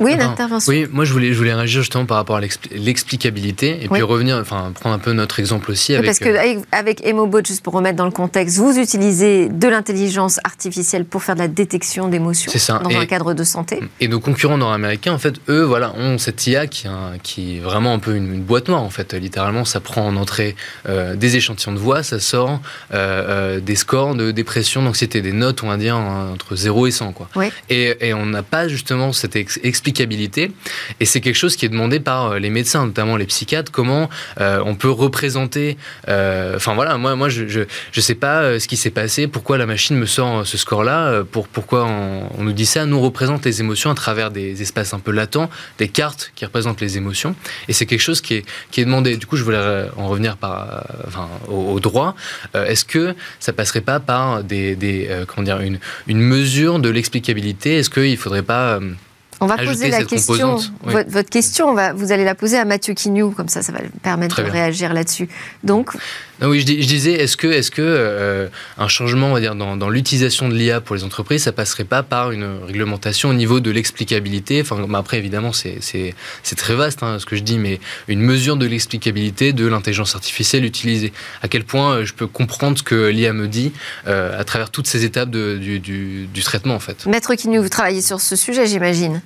[0.00, 0.72] oui, l'intervention.
[0.72, 4.38] Oui, moi je voulais, je voulais réagir justement par rapport à l'explicabilité et puis revenir,
[4.38, 5.94] enfin prendre un peu notre exemple aussi.
[5.94, 9.68] Avec, parce que euh, avec Emobot, juste pour remettre dans le contexte, vous utilisez de
[9.68, 13.80] l'intelligence artificielle pour faire de la détection d'émotions dans un cadre de santé.
[14.00, 16.88] Et nos concurrents nord-américains, en fait, eux, voilà, ont cette IA qui,
[17.22, 19.12] qui est vraiment un peu une, boîte noire, en fait.
[19.12, 20.56] Littéralement, ça prend en entrée
[20.88, 22.60] euh, des échantillons de voix, ça sort
[22.94, 27.12] euh, des scores de dépression, d'anxiété, des notes, on va dire, entre 0 et 100.
[27.12, 27.28] Quoi.
[27.68, 29.89] Et, et on n'a pas justement cette explication
[31.00, 34.08] et c'est quelque chose qui est demandé par euh, les médecins, notamment les psychiatres, comment
[34.40, 35.76] euh, on peut représenter.
[36.08, 39.66] Euh, enfin voilà, moi, moi je, je, sais pas ce qui s'est passé, pourquoi la
[39.66, 42.86] machine me sort ce score-là, pour, pourquoi on, nous dit ça.
[42.86, 46.44] Nous, on représente les émotions à travers des espaces un peu latents, des cartes qui
[46.44, 47.34] représentent les émotions.
[47.68, 49.16] Et c'est quelque chose qui est, qui est demandé.
[49.16, 52.14] Du coup, je voulais en revenir par, enfin, au, droit.
[52.54, 57.76] Est-ce que ça passerait pas par des comment dire, une, une mesure de l'explicabilité?
[57.76, 58.80] Est-ce qu'il ne faudrait pas
[59.40, 63.48] on va poser la question, votre, question, vous allez la poser à Mathieu Quignou, comme
[63.48, 65.28] ça, ça va permettre de réagir là-dessus.
[65.64, 65.94] Donc,
[66.42, 68.48] oui, je, disais, est-ce que, est-ce que euh,
[68.78, 72.02] un changement, on va dire, dans, l'utilisation de l'IA pour les entreprises, ça passerait pas
[72.02, 74.62] par une réglementation au niveau de l'explicabilité?
[74.62, 78.66] Enfin, après, évidemment, c'est très vaste hein, ce que je dis, mais une mesure de
[78.66, 81.12] l'explicabilité de l'intelligence artificielle utilisée.
[81.42, 83.72] À quel point euh, je peux comprendre ce que l'IA me dit
[84.06, 87.04] euh, à travers toutes ces étapes du, du, traitement, en fait.
[87.06, 89.20] Maître Quignou, vous travaillez sur ce sujet, j'imagine.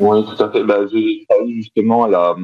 [0.00, 0.62] Oui, tout à fait.
[0.64, 2.36] Bah, j'ai travaillé justement à la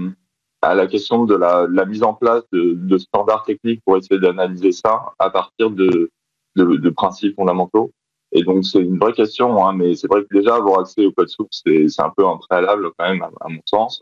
[0.64, 4.18] à la question de la, la mise en place de, de, standards techniques pour essayer
[4.18, 6.10] d'analyser ça à partir de,
[6.56, 7.92] de, de, principes fondamentaux.
[8.32, 11.12] Et donc c'est une vraie question, hein, mais c'est vrai que déjà avoir accès au
[11.12, 14.00] code source, c'est un peu un préalable quand même à, mon sens.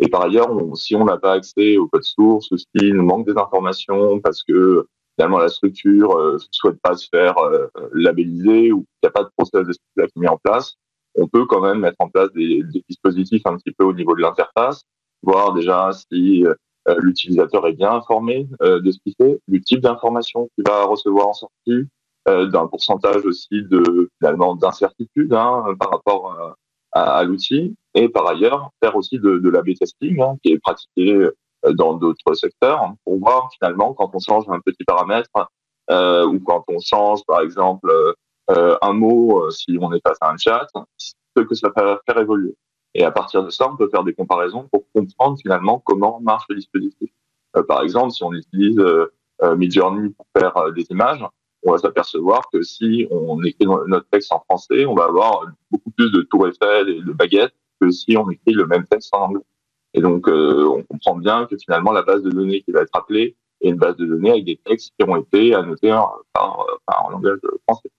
[0.00, 3.36] Et par ailleurs, si on n'a pas accès au code source, s'il nous manque des
[3.36, 8.78] informations parce que finalement la structure ne euh, souhaite pas se faire euh, labelliser ou
[8.78, 10.76] qu'il n'y a pas de process de qui est mis en place,
[11.18, 14.20] on peut quand même mettre en place des, dispositifs un petit peu au niveau de
[14.20, 14.84] l'interface
[15.22, 16.54] voir déjà si euh,
[17.00, 21.28] l'utilisateur est bien informé euh, de ce qu'il fait, du type d'information qu'il va recevoir
[21.28, 21.88] en sortie,
[22.28, 26.56] euh, d'un pourcentage aussi de finalement d'incertitude hein, par rapport
[26.92, 31.28] à, l'outil, et par ailleurs faire aussi de, l'A/B testing hein, qui est pratiqué
[31.72, 35.30] dans d'autres secteurs hein, pour voir finalement quand on change un petit paramètre
[35.90, 38.12] euh, ou quand on change par exemple euh,
[38.48, 42.56] un mot si on est face à un chat, ce que ça va faire évoluer.
[42.94, 46.44] Et à partir de ça, on peut faire des comparaisons pour comprendre finalement comment marche
[46.48, 47.10] le dispositif.
[47.56, 51.24] Euh, par exemple, si on utilise euh, euh Midjourney pour faire euh, des images,
[51.64, 55.90] on va s'apercevoir que si on écrit notre texte en français, on va avoir beaucoup
[55.90, 59.26] plus de tours Eiffel et de baguettes que si on écrit le même texte en
[59.26, 59.42] anglais.
[59.94, 63.36] Et donc, on comprend bien que finalement, la base de données qui va être appelée
[63.60, 65.90] est une base de données avec des textes qui ont été annotés
[66.32, 67.90] par, par langage français.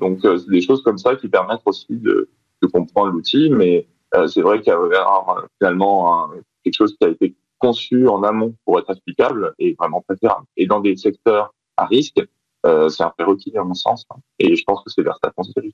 [0.00, 2.28] Donc, c'est des choses comme ça qui permettent aussi de,
[2.62, 6.30] de comprendre l'outil, mais euh, c'est vrai qu'il y a euh, finalement
[6.62, 10.46] quelque chose qui a été conçu en amont pour être applicable et vraiment préférable.
[10.56, 12.20] Et dans des secteurs à risque,
[12.66, 14.06] euh, c'est un prérequis à mon sens.
[14.10, 14.16] Hein.
[14.38, 15.72] Et je pense que c'est vers ça qu'on se dirige.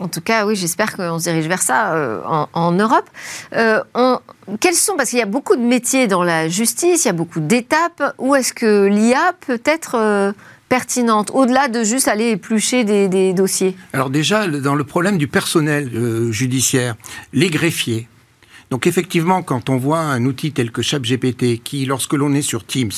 [0.00, 3.10] En tout cas, oui, j'espère qu'on se dirige vers ça en, Europe.
[4.60, 7.12] quels sont, parce qu'il y a beaucoup de métiers dans la justice, il y a
[7.12, 10.32] beaucoup d'étapes, où est-ce que l'IA peut être
[10.70, 15.90] pertinente, au-delà de juste aller éplucher des, dossiers Alors déjà, dans le problème du personnel
[15.94, 16.94] euh, judiciaire,
[17.34, 18.08] les greffiers,
[18.70, 22.64] donc effectivement, quand on voit un outil tel que ChatGPT qui, lorsque l'on est sur
[22.64, 22.92] Teams,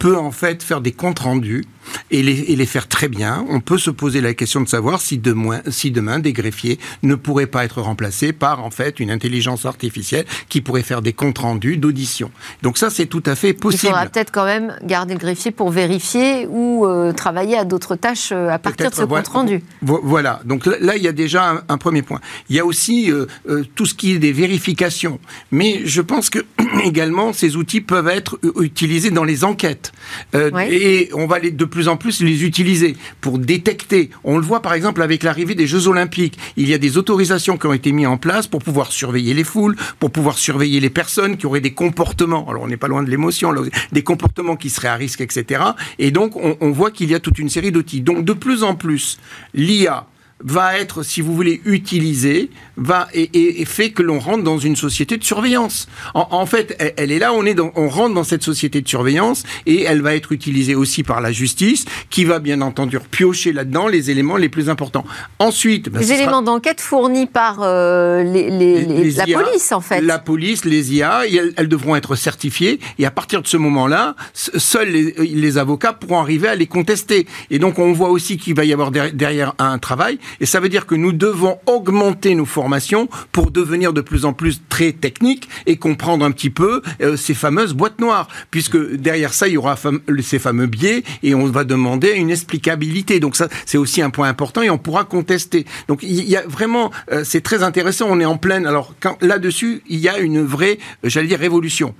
[0.00, 1.64] peut en fait faire des comptes rendus,
[2.10, 5.60] et les, faire très bien, on peut se poser la question de savoir si demain,
[5.68, 10.24] si demain des greffiers ne pourraient pas être remplacés par en fait une intelligence artificielle
[10.48, 12.30] qui pourrait faire des comptes rendus d'audition.
[12.62, 13.82] Donc ça, c'est tout à fait possible.
[13.84, 17.96] Il faudra peut-être quand même garder le greffier pour vérifier ou euh, travailler à d'autres
[17.96, 19.62] tâches euh, à partir de ce compte rendu.
[19.82, 20.40] Voilà.
[20.44, 22.20] Donc là, il y a déjà un, premier point.
[22.48, 23.26] Il y a aussi euh,
[23.74, 25.18] tout ce qui est des vérifications.
[25.50, 26.38] Mais je pense que
[26.84, 29.92] également ces outils peuvent être utilisés dans les enquêtes.
[30.34, 34.10] Et on va les, de plus en plus les utiliser pour détecter.
[34.22, 36.38] On le voit par exemple avec l'arrivée des Jeux Olympiques.
[36.56, 39.42] Il y a des autorisations qui ont été mises en place pour pouvoir surveiller les
[39.42, 42.48] foules, pour pouvoir surveiller les personnes qui auraient des comportements.
[42.48, 43.52] Alors on n'est pas loin de l'émotion,
[43.90, 45.64] des comportements qui seraient à risque, etc.
[45.98, 48.02] Et donc on, on voit qu'il y a toute une série d'outils.
[48.02, 49.18] Donc de plus en plus,
[49.52, 50.06] l'IA
[50.44, 55.16] va être, si vous voulez, utilisée, va et, fait que l'on rentre dans une société
[55.16, 55.88] de surveillance.
[56.14, 59.42] En, fait, elle, est là, on est dans, on rentre dans cette société de surveillance
[59.66, 63.88] et elle va être utilisée aussi par la justice, qui va bien entendu piocher là-dedans
[63.88, 65.04] les éléments les plus importants.
[65.38, 70.00] Ensuite, ben, les éléments d'enquête fournis par euh, les, la police, en fait.
[70.02, 71.22] La police, les IA,
[71.56, 76.48] elles, devront être certifiées et à partir de ce moment-là, seuls les, avocats pourront arriver
[76.48, 77.26] à les contester.
[77.50, 80.68] Et donc, on voit aussi qu'il va y avoir derrière un travail et ça veut
[80.68, 85.48] dire que nous devons augmenter nos formations pour devenir de plus en plus très techniques
[85.66, 88.28] et comprendre un petit peu euh, ces fameuses boîtes noires.
[88.50, 89.76] Puisque derrière ça, il y aura
[90.22, 93.20] ces fameux biais et on va demander une explicabilité.
[93.20, 95.66] Donc ça, c'est aussi un point important et on pourra contester.
[95.88, 98.06] Donc il y a vraiment, euh, c'est très intéressant.
[98.08, 98.66] On est en pleine.
[98.66, 101.94] Alors là-dessus, il y a une vraie, euh, j'allais dire, révolution.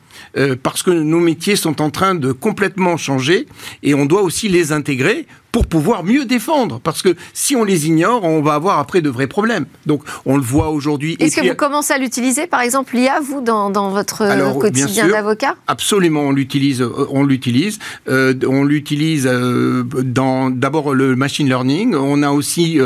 [0.63, 3.47] parce que nos métiers sont en train de complètement changer
[3.83, 6.81] et on doit aussi les intégrer pour pouvoir mieux défendre.
[6.81, 9.67] Parce que si on les ignore, on va avoir après de vrais problèmes.
[9.87, 11.17] Donc on le voit aujourd'hui.
[11.21, 15.07] Est-ce que vous commencez à l'utiliser, par exemple, l'IA, vous, dans, dans votre euh, quotidien
[15.07, 15.55] d'avocat?
[15.69, 16.83] Absolument, on l'utilise.
[16.83, 17.79] Euh, on l'utilise.
[18.09, 21.95] Euh, on l'utilise dans d'abord le machine learning.
[21.95, 22.81] On a aussi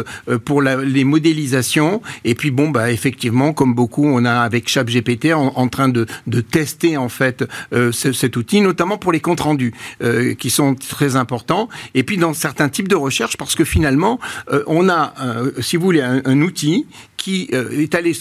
[0.44, 2.02] pour les modélisations.
[2.26, 6.04] Et puis bon, bah effectivement, comme beaucoup, on a avec ChatGPT en, en train de,
[6.26, 7.44] de, tester en fait
[7.92, 9.72] cet outil, notamment pour les comptes rendus,
[10.38, 11.70] qui sont très importants.
[11.94, 14.18] Et puis dans certains un type de recherche parce que finalement,
[14.52, 18.12] euh, on a, euh, si vous voulez, un, outil qui euh, est allé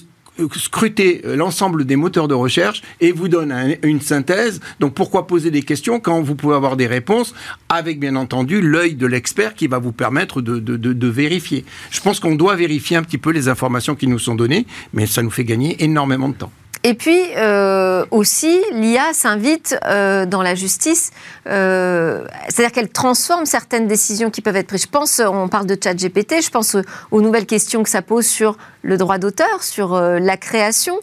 [0.56, 4.60] scruter l'ensemble des moteurs de recherche et vous donne une synthèse.
[4.80, 7.34] Donc pourquoi poser des questions quand vous pouvez avoir des réponses
[7.70, 11.66] avec bien entendu l'œil de l'expert qui va vous permettre de, de vérifier.
[11.90, 15.08] Je pense qu'on doit vérifier un petit peu les informations qui nous sont données, mais
[15.08, 16.52] ça nous fait gagner énormément de temps.
[16.88, 21.12] Et puis euh, aussi, l'IA s'invite euh, dans la justice,
[21.46, 24.84] euh, c'est-à-dire qu'elle transforme certaines décisions qui peuvent être prises.
[24.84, 26.78] Je pense, on parle de chat GPT, je pense
[27.12, 30.96] aux nouvelles questions que ça pose sur le droit d'auteur, sur la création.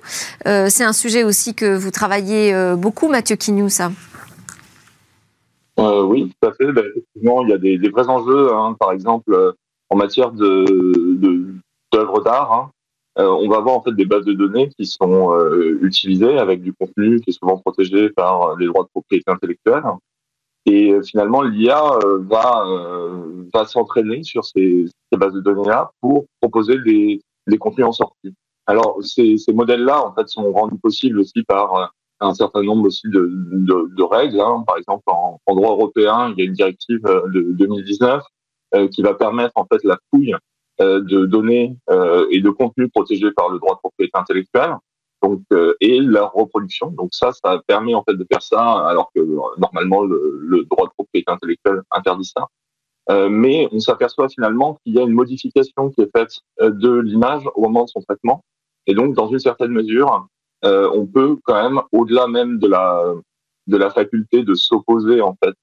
[0.46, 3.90] c'est un sujet aussi que vous travaillez beaucoup, Mathieu Quignou, ça
[5.76, 6.72] Oui, tout à fait.
[6.72, 8.74] Ben, effectivement, il y a des, vrais enjeux, hein.
[8.80, 9.54] par exemple,
[9.90, 12.52] en matière d'œuvres d'art.
[12.54, 12.70] Hein.
[13.18, 16.62] Euh, on va avoir en fait des bases de données qui sont euh, utilisées avec
[16.62, 19.84] du contenu qui est souvent protégé par les droits de propriété intellectuelle.
[20.66, 22.64] Et euh, finalement, l'IA va
[23.52, 28.34] va s'entraîner sur ces, ces, bases de données-là pour proposer des, des contenus en sortie.
[28.66, 33.06] Alors, ces, ces modèles-là, en fait, sont rendus possibles aussi par un certain nombre aussi
[33.08, 34.40] de, de, de règles.
[34.40, 34.64] Hein.
[34.66, 38.24] Par exemple, en, en, droit européen, il y a une directive de 2019
[38.90, 40.38] qui va permettre en fait la fouille euh,
[40.80, 44.76] de données euh, et de contenus protégés par le droit de propriété intellectuelle.
[45.24, 46.90] Donc, euh, et leur reproduction.
[46.90, 49.20] Donc ça, ça permet en fait de faire ça, alors que
[49.58, 52.48] normalement le, droit de propriété intellectuelle interdit ça.
[53.10, 57.42] Euh, mais on s'aperçoit finalement qu'il y a une modification qui est faite de l'image
[57.54, 58.44] au moment de son traitement.
[58.86, 60.26] Et donc, dans une certaine mesure,
[60.64, 63.02] euh, on peut quand même, au-delà même de la
[63.66, 65.56] de la faculté de s'opposer en fait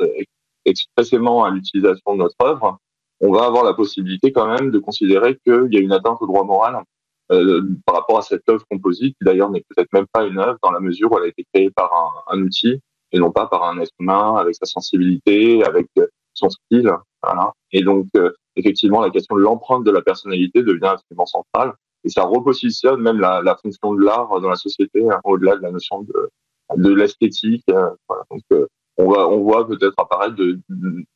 [0.65, 2.79] expressément à l'utilisation de notre œuvre,
[3.21, 6.27] on va avoir la possibilité quand même de considérer qu'il y a une atteinte au
[6.27, 6.83] droit moral
[7.31, 10.57] euh, par rapport à cette œuvre composite, qui d'ailleurs n'est peut-être même pas une œuvre
[10.63, 12.81] dans la mesure où elle a été créée par un, un outil
[13.11, 15.87] et non pas par un être humain avec sa sensibilité, avec
[16.33, 16.91] son style.
[17.21, 17.53] Voilà.
[17.71, 22.09] Et donc, euh, effectivement, la question de l'empreinte de la personnalité devient absolument centrale et
[22.09, 25.71] ça repositionne même la, la fonction de l'art dans la société hein, au-delà de la
[25.71, 26.29] notion de,
[26.75, 27.63] de l'esthétique.
[27.69, 28.23] Euh, voilà.
[28.31, 28.65] Donc, euh,
[29.01, 30.59] on, va, on voit peut-être apparaître de,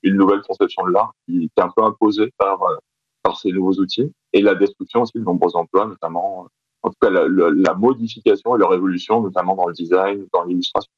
[0.04, 2.76] une nouvelle conception de l'art qui, est un peu imposée par, euh,
[3.24, 6.48] par ces nouveaux outils et la destruction aussi de nombreux emplois, notamment, euh,
[6.84, 10.92] en tout cas la, la modification et leur évolution, notamment dans le design, dans l'illustration.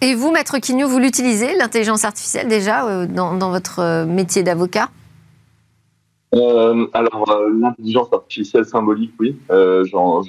[0.00, 4.88] Et vous, Maître Quignou, vous l'utilisez, l'intelligence artificielle déjà, euh, dans, dans votre métier d'avocat?
[6.34, 10.22] Euh, alors, l'intelligence artificielle symbolique, oui, euh, j'en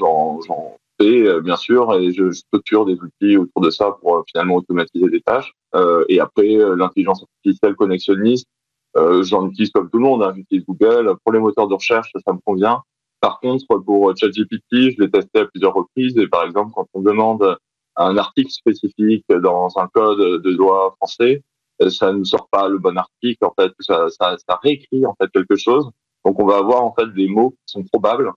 [1.02, 5.10] euh, bien sûr, et je structure des outils autour de ça pour euh, finalement automatiser
[5.10, 5.54] des tâches.
[5.76, 8.48] Euh, et après, l'intelligence artificielle connexionniste,
[8.96, 11.16] j'en utilise comme tout le monde, hein, j'utilise Google.
[11.24, 12.82] Pour les moteurs de recherche, ça me convient.
[13.22, 17.02] Par contre, pour ChatGPT, je l'ai testé à plusieurs reprises et par exemple, quand on
[17.02, 17.58] demande
[17.96, 21.42] un article spécifique dans un code de loi français,
[21.90, 23.44] ça ne sort pas le bon article.
[23.46, 25.90] En fait, ça, ça, ça réécrit en fait quelque chose.
[26.24, 28.32] Donc, on va avoir en fait des mots qui sont probables.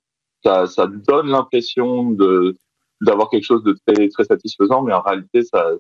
[0.47, 2.55] Ça, ça donne l'impression de
[3.01, 5.71] d'avoir quelque chose de très très satisfaisant, mais en réalité, ça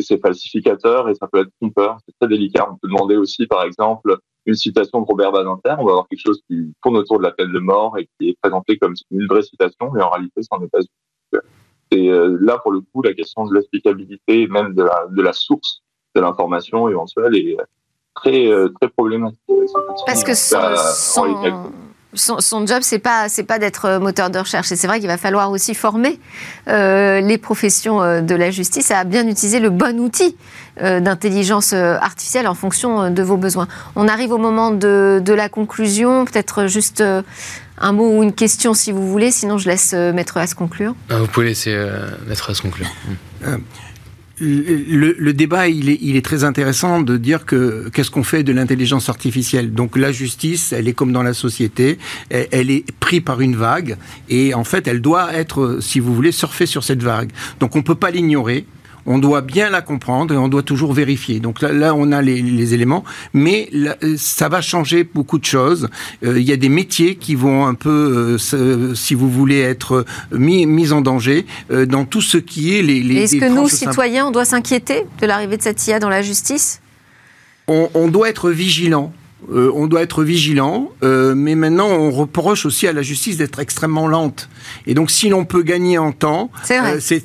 [0.00, 1.98] c'est falsificateur et ça peut être trompeur.
[2.04, 2.68] C'est très délicat.
[2.68, 5.76] On peut demander aussi, par exemple, une citation de Robert Badinter.
[5.78, 8.30] On va avoir quelque chose qui tourne autour de la peine de mort et qui
[8.30, 11.40] est présenté comme une vraie citation, mais en réalité, ça n'en est pas une.
[11.92, 15.32] Et euh, là, pour le coup, la question de l'explicabilité, même de la, de la
[15.32, 15.82] source
[16.16, 17.56] de l'information éventuelle, est
[18.14, 19.40] très, euh, très problématique.
[20.06, 21.24] Parce que son,
[22.18, 24.70] son, son, job, c'est pas c'est pas d'être euh, moteur de recherche.
[24.72, 26.18] Et c'est vrai qu'il va falloir aussi former
[26.68, 30.36] euh, les professions euh, de la justice à bien utiliser le bon outil
[30.82, 33.68] euh, d'intelligence artificielle en fonction de vos besoins.
[33.96, 36.24] On arrive au moment de, de la conclusion.
[36.24, 37.02] Peut-être juste
[37.80, 39.30] un mot ou une question si vous voulez.
[39.30, 40.94] Sinon, je laisse Maître As conclure.
[41.10, 41.76] Ah, vous pouvez laisser
[42.26, 42.88] Maître As conclure
[44.40, 49.72] le, débat, il est, très intéressant de dire que qu'est-ce qu'on fait de l'intelligence artificielle.
[49.72, 51.98] Donc la justice, elle est comme dans la société,
[52.30, 53.96] elle, elle, est prise par une vague
[54.28, 57.30] et en fait, elle doit être, si vous voulez, surfer sur cette vague.
[57.60, 58.66] Donc on peut pas l'ignorer
[59.08, 61.40] on doit bien la comprendre et on doit toujours vérifier.
[61.40, 65.88] Donc là, là on a les, éléments, mais euh, ça va changer beaucoup de choses.
[66.22, 70.04] Euh, il y a des métiers qui vont un peu, euh, si vous voulez, être
[70.30, 73.02] mis, mis en danger dans tout ce qui est les...
[73.02, 76.20] les Est-ce que nous, citoyens, on doit s'inquiéter de l'arrivée de cette IA dans la
[76.20, 76.80] justice?
[77.66, 79.12] On, on doit être vigilant.
[79.50, 83.60] Euh, on doit être vigilant, euh, mais maintenant on reproche aussi à la justice d'être
[83.60, 84.48] extrêmement lente.
[84.86, 86.80] Et donc si l'on peut gagner en temps, c'est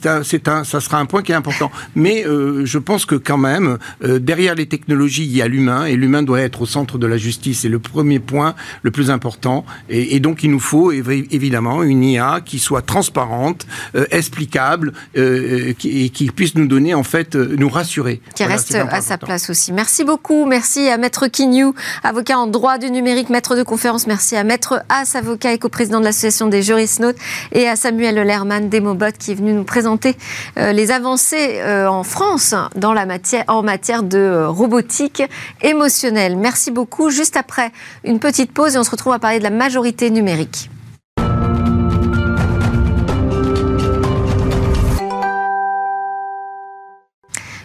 [0.06, 1.72] euh, un, un, ça sera un point qui est important.
[1.96, 6.24] Mais je pense que quand même, derrière les technologies, il y a l'humain, et l'humain
[6.24, 7.62] doit être au centre de la justice.
[7.62, 9.66] C'est le premier point le plus important.
[9.90, 13.66] Et, donc il nous faut évidemment une IA qui soit transparente,
[14.12, 18.22] explicable, et qui puisse nous donner en fait, nous rassurer.
[18.36, 19.74] Qui reste à sa place aussi.
[19.74, 20.46] Merci beaucoup.
[20.46, 21.74] Merci à Maître Quignou
[22.04, 24.08] avocat en droit du numérique, maître de conférence.
[24.08, 27.04] Merci à Maître As, avocat et coprésident de l'association des juristes
[27.52, 30.16] et à Samuel Lerman d'Emobot qui est venu nous présenter
[30.58, 35.24] euh, les avancées euh, en France dans la matière, en matière de euh, robotique
[35.62, 36.38] émotionnelle.
[36.38, 37.10] Merci beaucoup.
[37.10, 37.72] Juste après
[38.04, 40.70] une petite pause et on se retrouve à parler de la majorité numérique.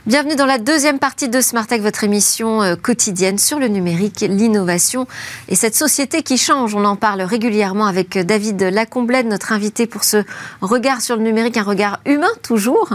[0.08, 5.06] Bienvenue dans la deuxième partie de Smart votre émission euh, quotidienne sur le numérique, l'innovation
[5.50, 6.74] et cette société qui change.
[6.74, 10.24] On en parle régulièrement avec euh, David Lacomblède, notre invité pour ce
[10.62, 12.88] regard sur le numérique, un regard humain toujours.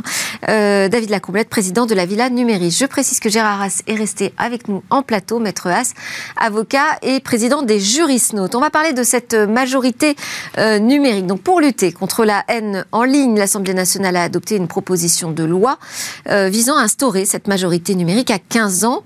[0.49, 2.75] Euh, David Lacomblède, président de la Villa Numérique.
[2.75, 5.93] Je précise que Gérard Haas est resté avec nous en plateau, maître Haas,
[6.35, 10.15] avocat et président des juristes On va parler de cette majorité
[10.57, 11.27] numérique.
[11.27, 15.43] Donc pour lutter contre la haine en ligne, l'Assemblée nationale a adopté une proposition de
[15.43, 15.77] loi
[16.25, 19.03] visant à instaurer cette majorité numérique à 15 ans.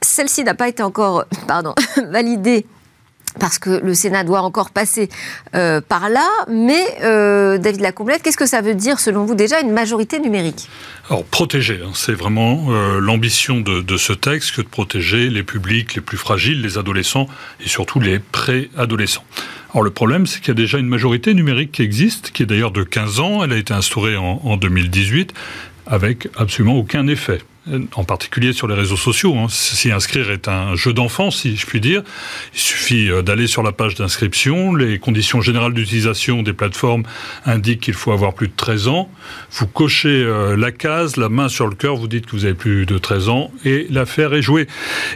[0.00, 1.24] Celle-ci n'a pas été encore
[2.10, 2.66] validée
[3.40, 5.08] parce que le Sénat doit encore passer
[5.54, 6.28] euh, par là.
[6.50, 10.68] Mais euh, David Lacomblette, qu'est-ce que ça veut dire, selon vous, déjà, une majorité numérique?
[11.08, 15.94] Alors, protéger, hein, c'est vraiment euh, l'ambition de, ce texte que de protéger les publics
[15.94, 17.26] les plus fragiles, les adolescents
[17.64, 19.24] et surtout les pré-adolescents.
[19.72, 22.46] Alors, le problème, c'est qu'il y a déjà une majorité numérique qui existe, qui est
[22.46, 23.42] d'ailleurs de 15 ans.
[23.42, 25.32] Elle a été instaurée en 2018
[25.86, 27.40] avec absolument aucun effet
[27.94, 29.36] en particulier sur les réseaux sociaux.
[29.36, 29.46] Hein.
[29.48, 32.02] S'y inscrire est un jeu d'enfant, si je puis dire.
[32.54, 34.74] Il suffit euh, d'aller sur la page d'inscription.
[34.74, 37.04] Les conditions générales d'utilisation des plateformes
[37.46, 39.08] indiquent qu'il faut avoir plus de 13 ans.
[39.52, 42.54] Vous cochez euh, la case, la main sur le cœur, vous dites que vous avez
[42.54, 44.66] plus de 13 ans et l'affaire est jouée.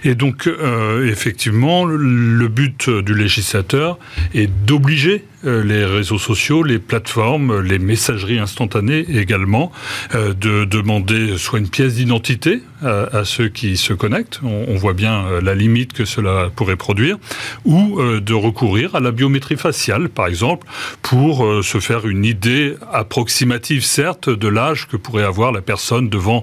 [0.04, 3.98] Et donc, euh, effectivement, le but du législateur
[4.34, 9.72] est d'obliger les réseaux sociaux, les plateformes, les messageries instantanées également,
[10.12, 14.40] de demander soit une pièce d'identité à, ceux qui se connectent.
[14.42, 17.16] On, voit bien euh, la limite que cela pourrait produire.
[17.64, 20.66] Ou euh, de recourir à la biométrie faciale, par exemple,
[21.02, 26.08] pour euh, se faire une idée approximative, certes, de l'âge que pourrait avoir la personne
[26.08, 26.42] devant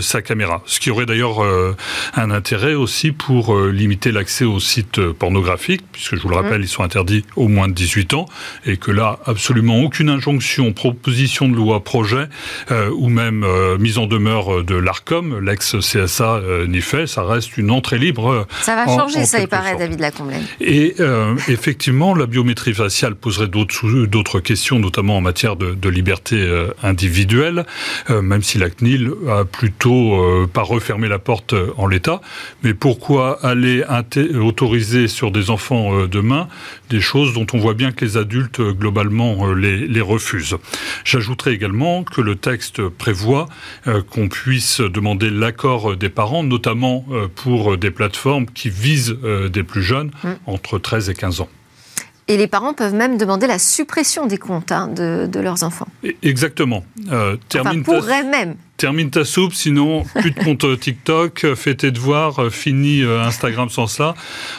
[0.00, 0.62] sa caméra.
[0.66, 1.40] Ce qui aurait d'ailleurs
[2.14, 6.38] un intérêt aussi pour limiter l'accès aux sites pornographiques, puisque je vous le mmh.
[6.38, 8.26] rappelle, ils sont interdits au moins de 18 ans.
[8.64, 12.28] Et que là, absolument aucune injonction, proposition de loi, projet
[12.70, 17.06] euh, ou même euh, mise en demeure de l'ARCOM, l'ex-CSA, n'y fait.
[17.06, 18.46] Ça reste une entrée libre.
[18.62, 20.32] Ça va changer, ça y paraît, David Lacombe.
[20.60, 20.94] Et
[21.48, 26.36] effectivement, la biométrie faciale poserait d'autres questions, notamment en matière de, de liberté
[26.82, 27.66] individuelle,
[28.08, 32.20] même si la CNIL a plutôt pas refermé la porte en l'état.
[32.62, 33.84] Mais pourquoi aller
[34.34, 36.48] autoriser sur des enfants demain
[36.90, 40.56] des choses dont on voit bien que les adultes, euh, globalement, euh, les, refusent.
[41.04, 43.48] J'ajouterai également que le texte prévoit
[43.86, 49.16] euh, qu'on puisse demander l'accord des parents, notamment pour des plateformes qui visent
[49.50, 50.28] des plus jeunes, mm.
[50.46, 51.48] entre 13 et 15 ans.
[52.28, 55.86] Et les parents peuvent même demander la suppression des comptes hein, de, leurs enfants.
[56.22, 56.84] Exactement.
[57.12, 58.56] Euh, termine enfin, pourrait même.
[58.76, 63.68] Termine ta soupe, sinon plus de compte euh, TikTok, euh, fais tes devoirs, fini Instagram
[63.70, 64.14] sans ça.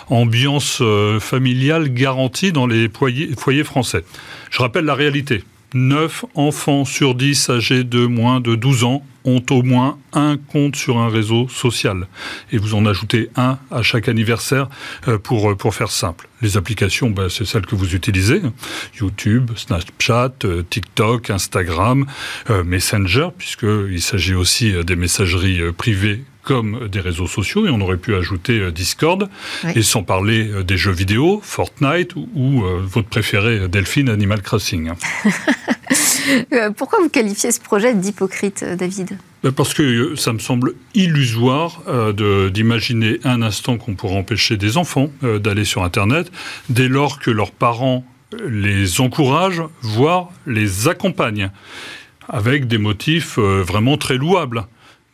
[0.10, 0.82] Ambiance
[1.20, 4.04] familiale garantie dans les foyers, foyers français.
[4.50, 5.44] Je rappelle la réalité.
[5.74, 10.78] 9 enfants sur 10 âgés de moins de 12 ans ont au moins un compte
[10.78, 12.08] sur un réseau social.
[12.52, 14.70] Et vous en ajoutez un à chaque anniversaire
[15.08, 16.30] euh, pour, euh, pour faire simple.
[16.42, 18.42] Les applications, ben, c'est celles que vous utilisez.
[19.00, 22.06] YouTube, Snapchat, euh, TikTok, Instagram,
[22.66, 28.16] Messenger, puisqu'il s'agit aussi des messageries privées comme des réseaux sociaux, et on aurait pu
[28.16, 29.30] ajouter Discord,
[29.76, 34.92] et sans parler des jeux vidéo, Fortnite ou, votre préféré Delphine Animal Crossing.
[36.54, 39.18] Euh, pourquoi vous qualifiez ce projet d'hypocrite, euh, David?
[39.44, 41.82] Ben, parce que euh, ça me semble illusoire
[42.52, 46.32] d'imaginer un instant qu'on pourrait empêcher des enfants d'aller sur Internet
[46.70, 48.06] dès lors que leurs parents
[48.48, 51.52] les encouragent, voire les accompagnent,
[52.28, 54.66] avec des motifs vraiment très louables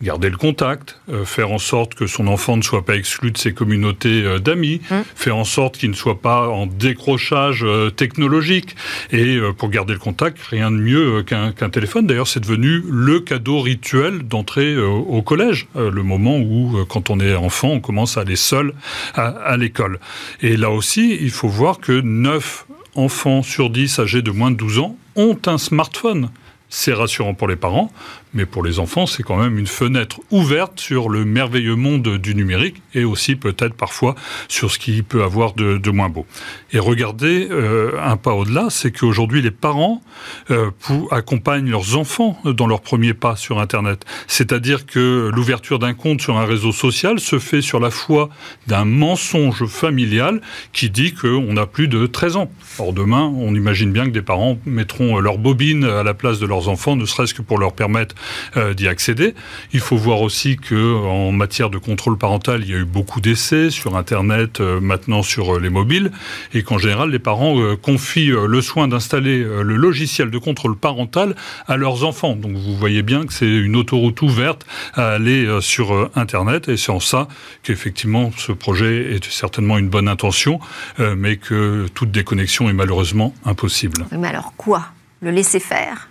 [0.04, 3.38] garder le contact, euh, faire en sorte que son enfant ne soit pas exclu de
[3.38, 4.96] ses communautés euh, d'amis, mmh.
[5.16, 8.76] faire en sorte qu'il ne soit pas en décrochage euh, technologique.
[9.12, 12.06] Et pour garder le contact, rien de mieux qu'un téléphone.
[12.06, 17.36] D'ailleurs, c'est devenu le cadeau rituel d'entrée au collège, le moment où, quand on est
[17.36, 18.74] enfant, on commence à aller seul
[19.14, 20.00] à, à l'école.
[20.42, 24.58] Et là aussi, il faut voir que 9 enfants sur 10 âgés de moins de
[24.58, 26.30] 12 ans ont un smartphone.
[26.70, 27.92] C'est rassurant pour les parents,
[28.34, 32.36] mais pour les enfants, c'est quand même une fenêtre ouverte sur le merveilleux monde du
[32.36, 34.16] numérique et aussi peut-être parfois
[34.48, 36.26] sur ce qui peut avoir de, moins beau.
[36.72, 40.02] Et regardez euh, un pas au-delà, c'est qu'aujourd'hui les parents
[40.50, 40.72] euh,
[41.12, 44.06] accompagnent leurs enfants dans leurs premiers pas sur Internet.
[44.28, 48.30] C'est-à-dire que l'ouverture d'un compte sur un réseau social se fait sur la foi
[48.68, 52.52] d'un mensonge familial qui dit qu'on a plus de 13 ans.
[52.80, 56.48] Or demain, on imagine bien que des parents mettront leur bobine à la place de
[56.48, 58.16] leurs enfants, ne serait-ce que pour leur permettre
[58.58, 59.34] euh, d'y accéder.
[59.72, 63.22] Il faut voir aussi que en matière de contrôle parental, il y a eu beaucoup
[63.22, 66.12] d'essais sur Internet, euh, maintenant sur euh, les mobiles,
[66.54, 71.36] et qu'en général, les parents confient le soin d'installer le logiciel de contrôle parental
[71.68, 72.36] à leurs enfants.
[72.36, 76.92] Donc vous voyez bien que c'est une autoroute ouverte à aller sur Internet, et c'est
[76.92, 77.28] en ça
[77.64, 80.60] qu'effectivement ce projet est certainement une bonne intention,
[81.00, 84.06] mais que toute déconnexion est malheureusement impossible.
[84.12, 84.86] Mais alors quoi?
[85.24, 86.10] Le laisser faire?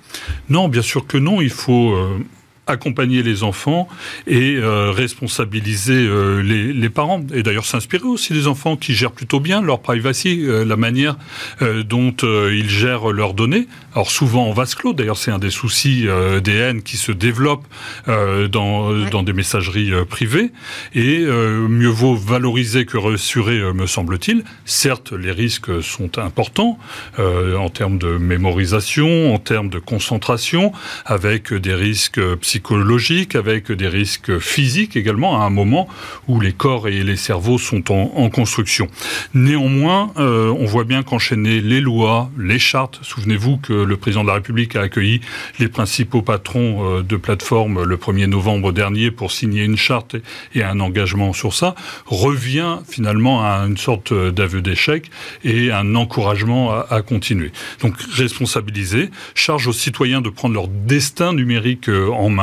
[0.49, 1.43] Non, bien sûr que non.
[1.43, 2.19] Il faut euh,
[2.67, 3.89] accompagner les enfants
[4.29, 7.21] et euh, responsabiliser euh, les, parents.
[7.35, 11.17] Et d'ailleurs s'inspirer aussi des enfants qui gèrent plutôt bien leur privacy, euh, la manière
[11.61, 13.67] dont ils gèrent leurs données.
[13.95, 16.07] Alors souvent en vase clos, d'ailleurs c'est un des soucis
[16.43, 17.67] des haines qui se développent
[18.07, 20.51] dans, dans des messageries privées.
[20.95, 24.45] Et mieux vaut valoriser que rassurer, me semble-t-il.
[24.65, 26.79] Certes, les risques sont importants
[27.19, 30.73] en termes de mémorisation, en termes de concentration,
[31.05, 35.89] avec des risques psychologiques psychologique, avec des risques physiques également, à un moment
[36.29, 38.89] où les corps et les cerveaux sont en, construction.
[39.33, 44.29] Néanmoins, euh, on voit bien qu'enchaîner les lois, les chartes, souvenez-vous que le président de
[44.29, 45.23] la République a accueilli
[45.61, 50.17] les principaux patrons euh, de plateformes le 1er novembre dernier pour signer une charte
[50.55, 51.75] et un engagement sur ça,
[52.05, 55.11] revient finalement à une sorte d'aveu d'échec
[55.43, 57.51] et un encouragement à, à continuer.
[57.81, 62.42] Donc responsabiliser, charge aux citoyens de prendre leur destin numérique euh, en main,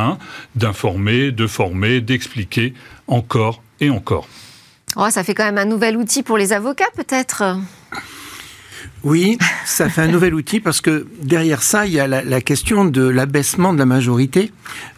[0.56, 2.74] d'informer, de former, d'expliquer
[3.08, 4.28] encore et encore.
[4.96, 7.44] Oh, ça fait quand même un nouvel outil pour les avocats, peut-être?
[9.04, 12.86] Oui, ça fait un nouvel outil parce que derrière ça, il y a la, question
[12.86, 14.52] de l'abaissement de la majorité.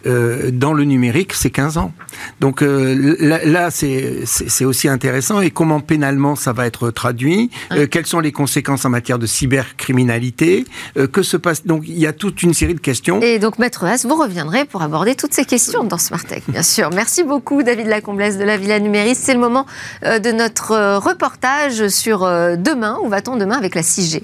[0.06, 1.92] Euh, dans le numérique, c'est 15 ans.
[2.40, 5.40] Donc euh, là, c'est aussi intéressant.
[5.40, 9.26] Et comment pénalement ça va être traduit euh, Quelles sont les conséquences en matière de
[9.26, 10.64] cybercriminalité
[11.12, 13.20] Que se passe Donc il y a toute une série de questions.
[13.20, 16.62] Et donc, Maître Haas, vous reviendrez pour aborder toutes ces questions dans Smart Tech, bien
[16.62, 16.90] sûr.
[16.90, 19.22] Merci beaucoup, David Lacomblesse de la Villa Numériste.
[19.24, 19.66] C'est le moment
[20.02, 22.98] de notre reportage sur demain.
[23.02, 24.22] Où va-t-on demain avec la 6G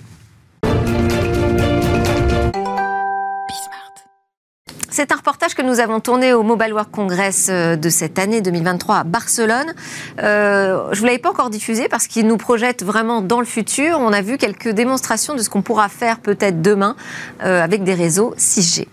[4.98, 8.40] c'est un reportage que nous avons tourné au Mobile World Congress euh, de cette année
[8.40, 9.72] 2023 à Barcelone.
[10.20, 13.46] Euh, je ne vous l'avais pas encore diffusé parce qu'il nous projette vraiment dans le
[13.46, 13.98] futur.
[14.00, 16.96] On a vu quelques démonstrations de ce qu'on pourra faire peut-être demain
[17.44, 18.88] euh, avec des réseaux 6G.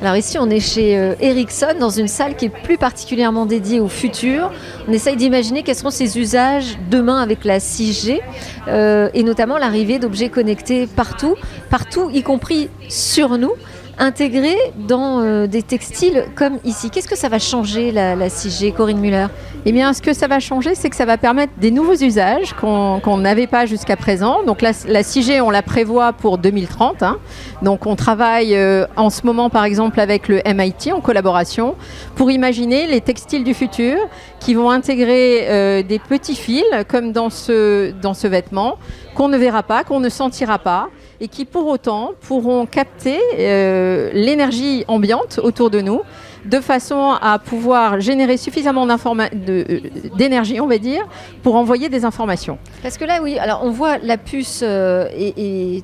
[0.00, 3.88] Alors ici, on est chez Ericsson, dans une salle qui est plus particulièrement dédiée au
[3.88, 4.52] futur.
[4.86, 8.20] On essaye d'imaginer quels seront ces usages demain avec la 6G,
[8.68, 11.34] euh, et notamment l'arrivée d'objets connectés partout,
[11.68, 13.52] partout, y compris sur nous
[13.98, 16.90] intégrés dans euh, des textiles comme ici.
[16.90, 19.26] Qu'est-ce que ça va changer la, la 6G, Corinne Muller?
[19.64, 22.54] Eh bien, ce que ça va changer, c'est que ça va permettre des nouveaux usages
[22.54, 24.44] qu'on n'avait pas jusqu'à présent.
[24.44, 27.02] Donc la, la, 6G, on la prévoit pour 2030.
[27.02, 27.18] Hein.
[27.62, 31.74] Donc on travaille euh, en ce moment, par exemple, avec le MIT en collaboration
[32.14, 33.98] pour imaginer les textiles du futur
[34.40, 38.78] qui vont intégrer euh, des petits fils comme dans ce, dans ce vêtement
[39.14, 40.88] qu'on ne verra pas, qu'on ne sentira pas
[41.20, 46.02] et qui pour autant pourront capter euh, l'énergie ambiante autour de nous
[46.44, 49.80] de façon à pouvoir générer suffisamment euh,
[50.16, 51.06] d'énergie, on va dire,
[51.42, 52.58] pour envoyer des informations.
[52.82, 55.82] Parce que là, oui, alors on voit la puce euh, est,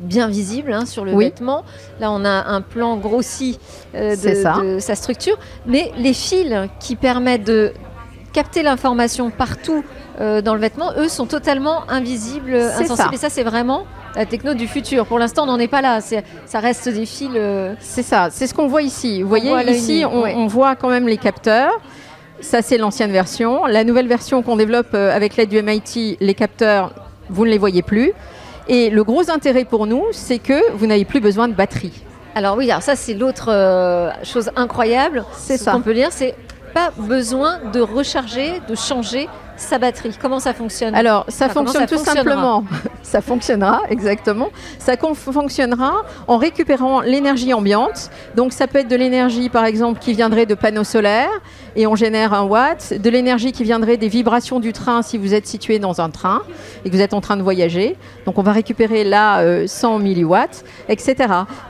[0.00, 1.64] bien visible hein, sur le vêtement.
[2.00, 3.58] Là, on a un plan grossi
[3.94, 7.72] euh, de, de, sa structure, mais les fils qui permettent de
[8.32, 9.84] capter l'information partout
[10.20, 12.96] euh, dans le vêtement, eux, sont totalement invisibles, insensibles.
[12.96, 13.10] Ça.
[13.12, 13.86] Et ça, c'est vraiment
[14.16, 15.06] la techno du futur.
[15.06, 16.00] Pour l'instant, on n'en est pas là.
[16.00, 17.28] Ça reste des fils.
[17.34, 18.28] Euh, c'est ça.
[18.32, 19.22] C'est ce qu'on voit ici.
[19.22, 21.78] Vous voyez, ici, on, on, voit quand même les capteurs.
[22.40, 23.66] Ça, c'est l'ancienne version.
[23.66, 26.92] La nouvelle version qu'on développe euh, avec l'aide du MIT, les capteurs,
[27.28, 28.12] vous ne les voyez plus.
[28.68, 32.02] Et le gros intérêt pour nous, c'est que vous n'avez plus besoin de batterie.
[32.34, 35.24] Alors oui, alors ça c'est l'autre euh, chose incroyable.
[35.32, 35.72] C'est ça.
[35.72, 36.34] qu'on peut dire, c'est
[36.74, 41.98] pas besoin de recharger, de changer sa batterie Comment ça fonctionne Alors, ça fonctionne tout
[41.98, 42.64] simplement.
[43.02, 44.48] ça fonctionnera, exactement.
[44.78, 48.10] Ça fonctionnera en récupérant l'énergie ambiante.
[48.34, 51.30] Donc, ça peut être de l'énergie, par exemple, qui viendrait de panneaux solaires
[51.74, 52.94] et on génère un watt.
[52.94, 56.42] De l'énergie qui viendrait des vibrations du train si vous êtes situé dans un train
[56.84, 57.96] et que vous êtes en train de voyager.
[58.24, 61.16] Donc, on va récupérer là 100 euh, milliwatts, etc.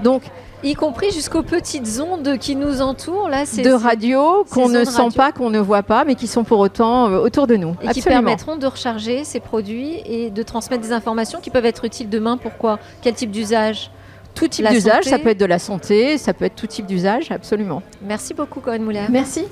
[0.02, 0.22] Donc,
[0.62, 5.32] y compris jusqu'aux petites ondes qui nous entourent là, de radio qu'on ne sent pas,
[5.32, 7.74] qu'on ne voit pas, mais qui sont pour autant euh, autour de nous.
[7.82, 11.84] Et qui permettront de recharger ces produits et de transmettre des informations qui peuvent être
[11.84, 12.36] utiles demain.
[12.36, 12.78] Pourquoi?
[13.02, 13.90] Quel type d'usage?
[14.34, 17.30] Tout type d'usage, ça peut être de la santé, ça peut être tout type d'usage,
[17.30, 17.82] absolument.
[18.02, 19.06] Merci beaucoup, Corinne Moulin.
[19.08, 19.46] Merci.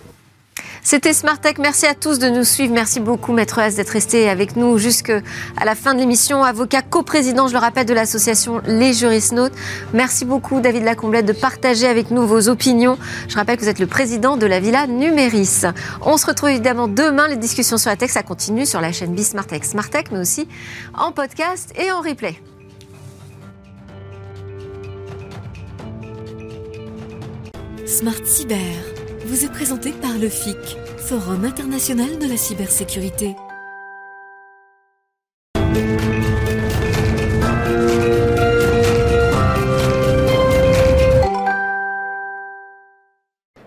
[0.82, 1.54] C'était Smart Tech.
[1.58, 2.72] Merci à tous de nous suivre.
[2.74, 5.20] Merci beaucoup, Maître S, d'être resté avec nous jusqu'à
[5.64, 6.44] la fin de l'émission.
[6.44, 9.54] Avocat coprésident, je le rappelle, de l'association Les Jurisnautes.
[9.92, 12.98] Merci beaucoup, David Lacomblette, de partager avec nous vos opinions.
[13.28, 15.62] Je rappelle que vous êtes le président de la Villa Numéris.
[16.02, 17.28] On se retrouve évidemment demain.
[17.28, 20.18] Les discussions sur la tech, ça continue sur la chaîne Smart Tech, Smart Tech, mais
[20.18, 20.48] aussi
[20.94, 22.36] en podcast et en replay.
[27.86, 28.93] Smart Cyber
[29.34, 30.56] vous est présenté par le FIC,
[30.96, 33.34] Forum international de la cybersécurité.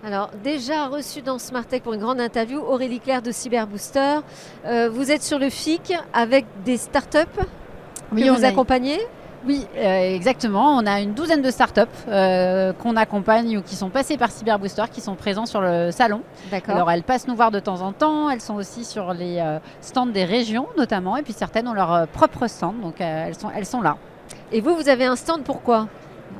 [0.05, 4.19] Alors, déjà reçu dans Smartech pour une grande interview, Aurélie Claire de Cyberbooster.
[4.65, 7.17] Euh, vous êtes sur le FIC avec des startups
[8.13, 9.01] oui, que vous accompagnez?
[9.45, 10.77] Oui, euh, exactement.
[10.77, 14.83] On a une douzaine de startups euh, qu'on accompagne ou qui sont passées par Cyberbooster,
[14.91, 16.21] qui sont présents sur le salon.
[16.51, 16.75] D'accord.
[16.75, 18.29] Alors elles passent nous voir de temps en temps.
[18.29, 22.07] Elles sont aussi sur les euh, stands des régions notamment, et puis certaines ont leur
[22.07, 23.97] propre stand, donc elles sont elles sont là.
[24.51, 25.87] Et vous, vous avez un stand pourquoi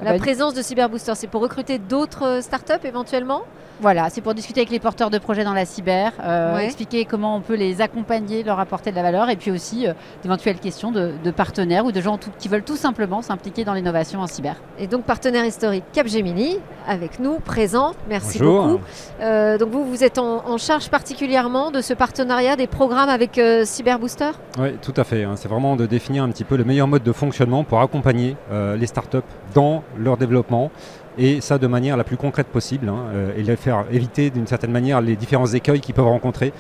[0.02, 3.44] La bah, présence de Cyberbooster, c'est pour recruter d'autres startups éventuellement?
[3.80, 7.36] Voilà, c'est pour discuter avec les porteurs de projets dans la cyber, euh, expliquer comment
[7.36, 10.92] on peut les accompagner, leur apporter de la valeur, et puis aussi euh, d'éventuelles questions
[10.92, 14.56] de, partenaires ou de gens qui veulent tout simplement s'impliquer dans l'innovation en cyber.
[14.80, 16.58] Et donc partenaire historique Capgemini,
[16.88, 18.80] avec nous, présent, merci beaucoup.
[19.22, 24.32] Euh, donc vous, vous êtes en, charge particulièrement de ce partenariat, des programmes avec Cyberbooster
[24.58, 25.24] Oui, tout à fait.
[25.24, 25.34] Hein.
[25.36, 28.88] C'est vraiment de définir un petit peu le meilleur mode de fonctionnement pour accompagner les
[28.88, 29.20] startups
[29.54, 30.72] dans leur développement
[31.18, 34.48] et ça de manière la plus concrète possible, hein, euh, et les faire éviter d'une
[34.48, 36.54] certaine manière les différents écueils qu'ils peuvent rencontrer.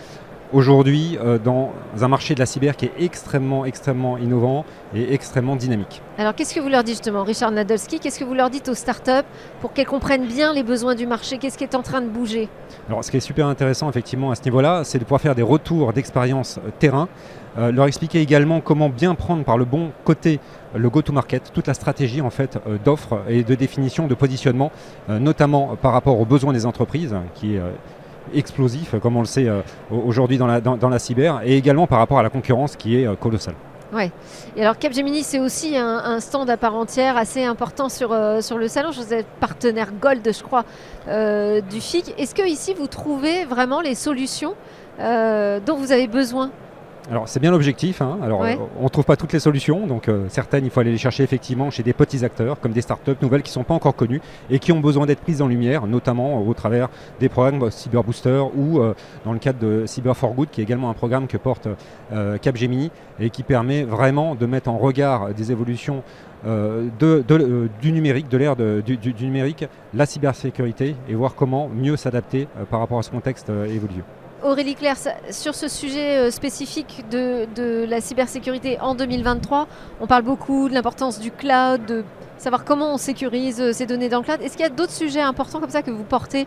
[0.54, 4.64] Aujourd'hui euh, dans un marché de la cyber qui est extrêmement, extrêmement innovant
[4.96, 6.02] et extrêmement dynamique.
[6.18, 8.74] Alors qu'est-ce que vous leur dites justement, Richard Nadolski Qu'est-ce que vous leur dites aux
[8.74, 9.28] startups
[9.60, 11.38] pour qu'elles comprennent bien les besoins du marché?
[11.38, 12.48] Qu'est-ce qui est en train de bouger?
[12.88, 15.44] Alors ce qui est super intéressant effectivement à ce niveau-là, c'est de pouvoir faire des
[15.44, 17.10] retours d'expérience euh, terrain,
[17.58, 20.40] leur expliquer également comment bien prendre par le bon côté
[20.76, 24.72] le go-to-market, toute la stratégie en fait euh, d'offres et de définition de positionnement,
[25.10, 27.72] euh, notamment par rapport aux besoins des entreprises, qui est euh,
[28.34, 29.48] explosif, comme on le sait
[29.90, 33.20] aujourd'hui dans la, dans, la cyber, et également par rapport à la concurrence qui est
[33.22, 33.56] colossale.
[33.94, 34.12] Ouais.
[34.58, 38.68] Et alors Capgemini, c'est aussi un, stand à part entière assez important sur, sur le
[38.68, 38.92] salon.
[38.92, 40.66] Je vous êtes partenaire Gold, je crois,
[41.08, 42.16] du FIC.
[42.18, 44.56] Est-ce que ici vous trouvez vraiment les solutions
[45.00, 46.52] dont vous avez besoin?
[47.10, 48.02] Alors c'est bien l'objectif.
[48.02, 48.18] Hein.
[48.22, 48.44] Alors
[48.80, 51.24] on ne trouve pas toutes les solutions, donc euh, certaines il faut aller les chercher
[51.24, 54.22] effectivement chez des petits acteurs comme des startups nouvelles qui ne sont pas encore connues
[54.50, 56.90] et qui ont besoin d'être prises en lumière, notamment au travers
[57.20, 58.94] des programmes Cyber Booster ou euh,
[59.24, 61.70] dans le cadre de Cyber for Good, qui est également un programme que porte
[62.12, 66.04] euh, Capgemini et qui permet vraiment de mettre en regard des évolutions
[66.44, 72.80] du numérique, de l'ère du, du, numérique, la cybersécurité et voir comment mieux s'adapter par
[72.80, 74.04] rapport à ce contexte évolué.
[74.44, 74.98] Aurélie Claire,
[75.32, 79.68] sur ce sujet euh, spécifique de, la cybersécurité en 2023,
[80.00, 82.04] on parle beaucoup de l'importance du cloud, de
[82.38, 84.40] savoir comment on sécurise euh, ces données dans le cloud.
[84.42, 86.46] Est-ce qu'il y a d'autres sujets importants comme ça que vous portez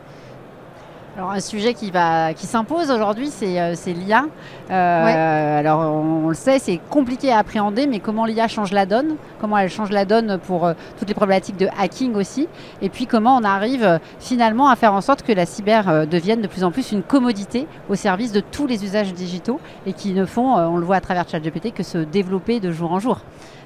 [1.20, 4.24] alors un sujet qui, va, qui s'impose aujourd'hui, c'est, euh, l'IA.
[4.70, 9.16] Euh, alors on, le sait, c'est compliqué à appréhender, mais comment l'IA change la donne,
[9.38, 12.48] comment elle change la donne pour euh, toutes les problématiques de hacking aussi,
[12.80, 16.46] et puis comment on arrive finalement à faire en sorte que la cyber devienne de
[16.46, 20.24] plus en plus une commodité au service de tous les usages digitaux et qui ne
[20.24, 23.18] font, on le voit à travers ChatGPT, que se développer de jour en jour?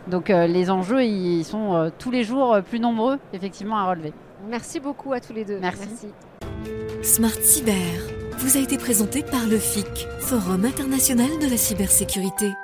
[0.08, 4.12] Donc les enjeux, ils sont tous les jours plus nombreux effectivement à relever.
[4.48, 5.60] Merci beaucoup à tous les deux.
[5.60, 6.08] Merci.
[7.02, 7.74] Smart Cyber
[8.38, 12.54] vous a été présenté par le FIC, Forum international de la cybersécurité.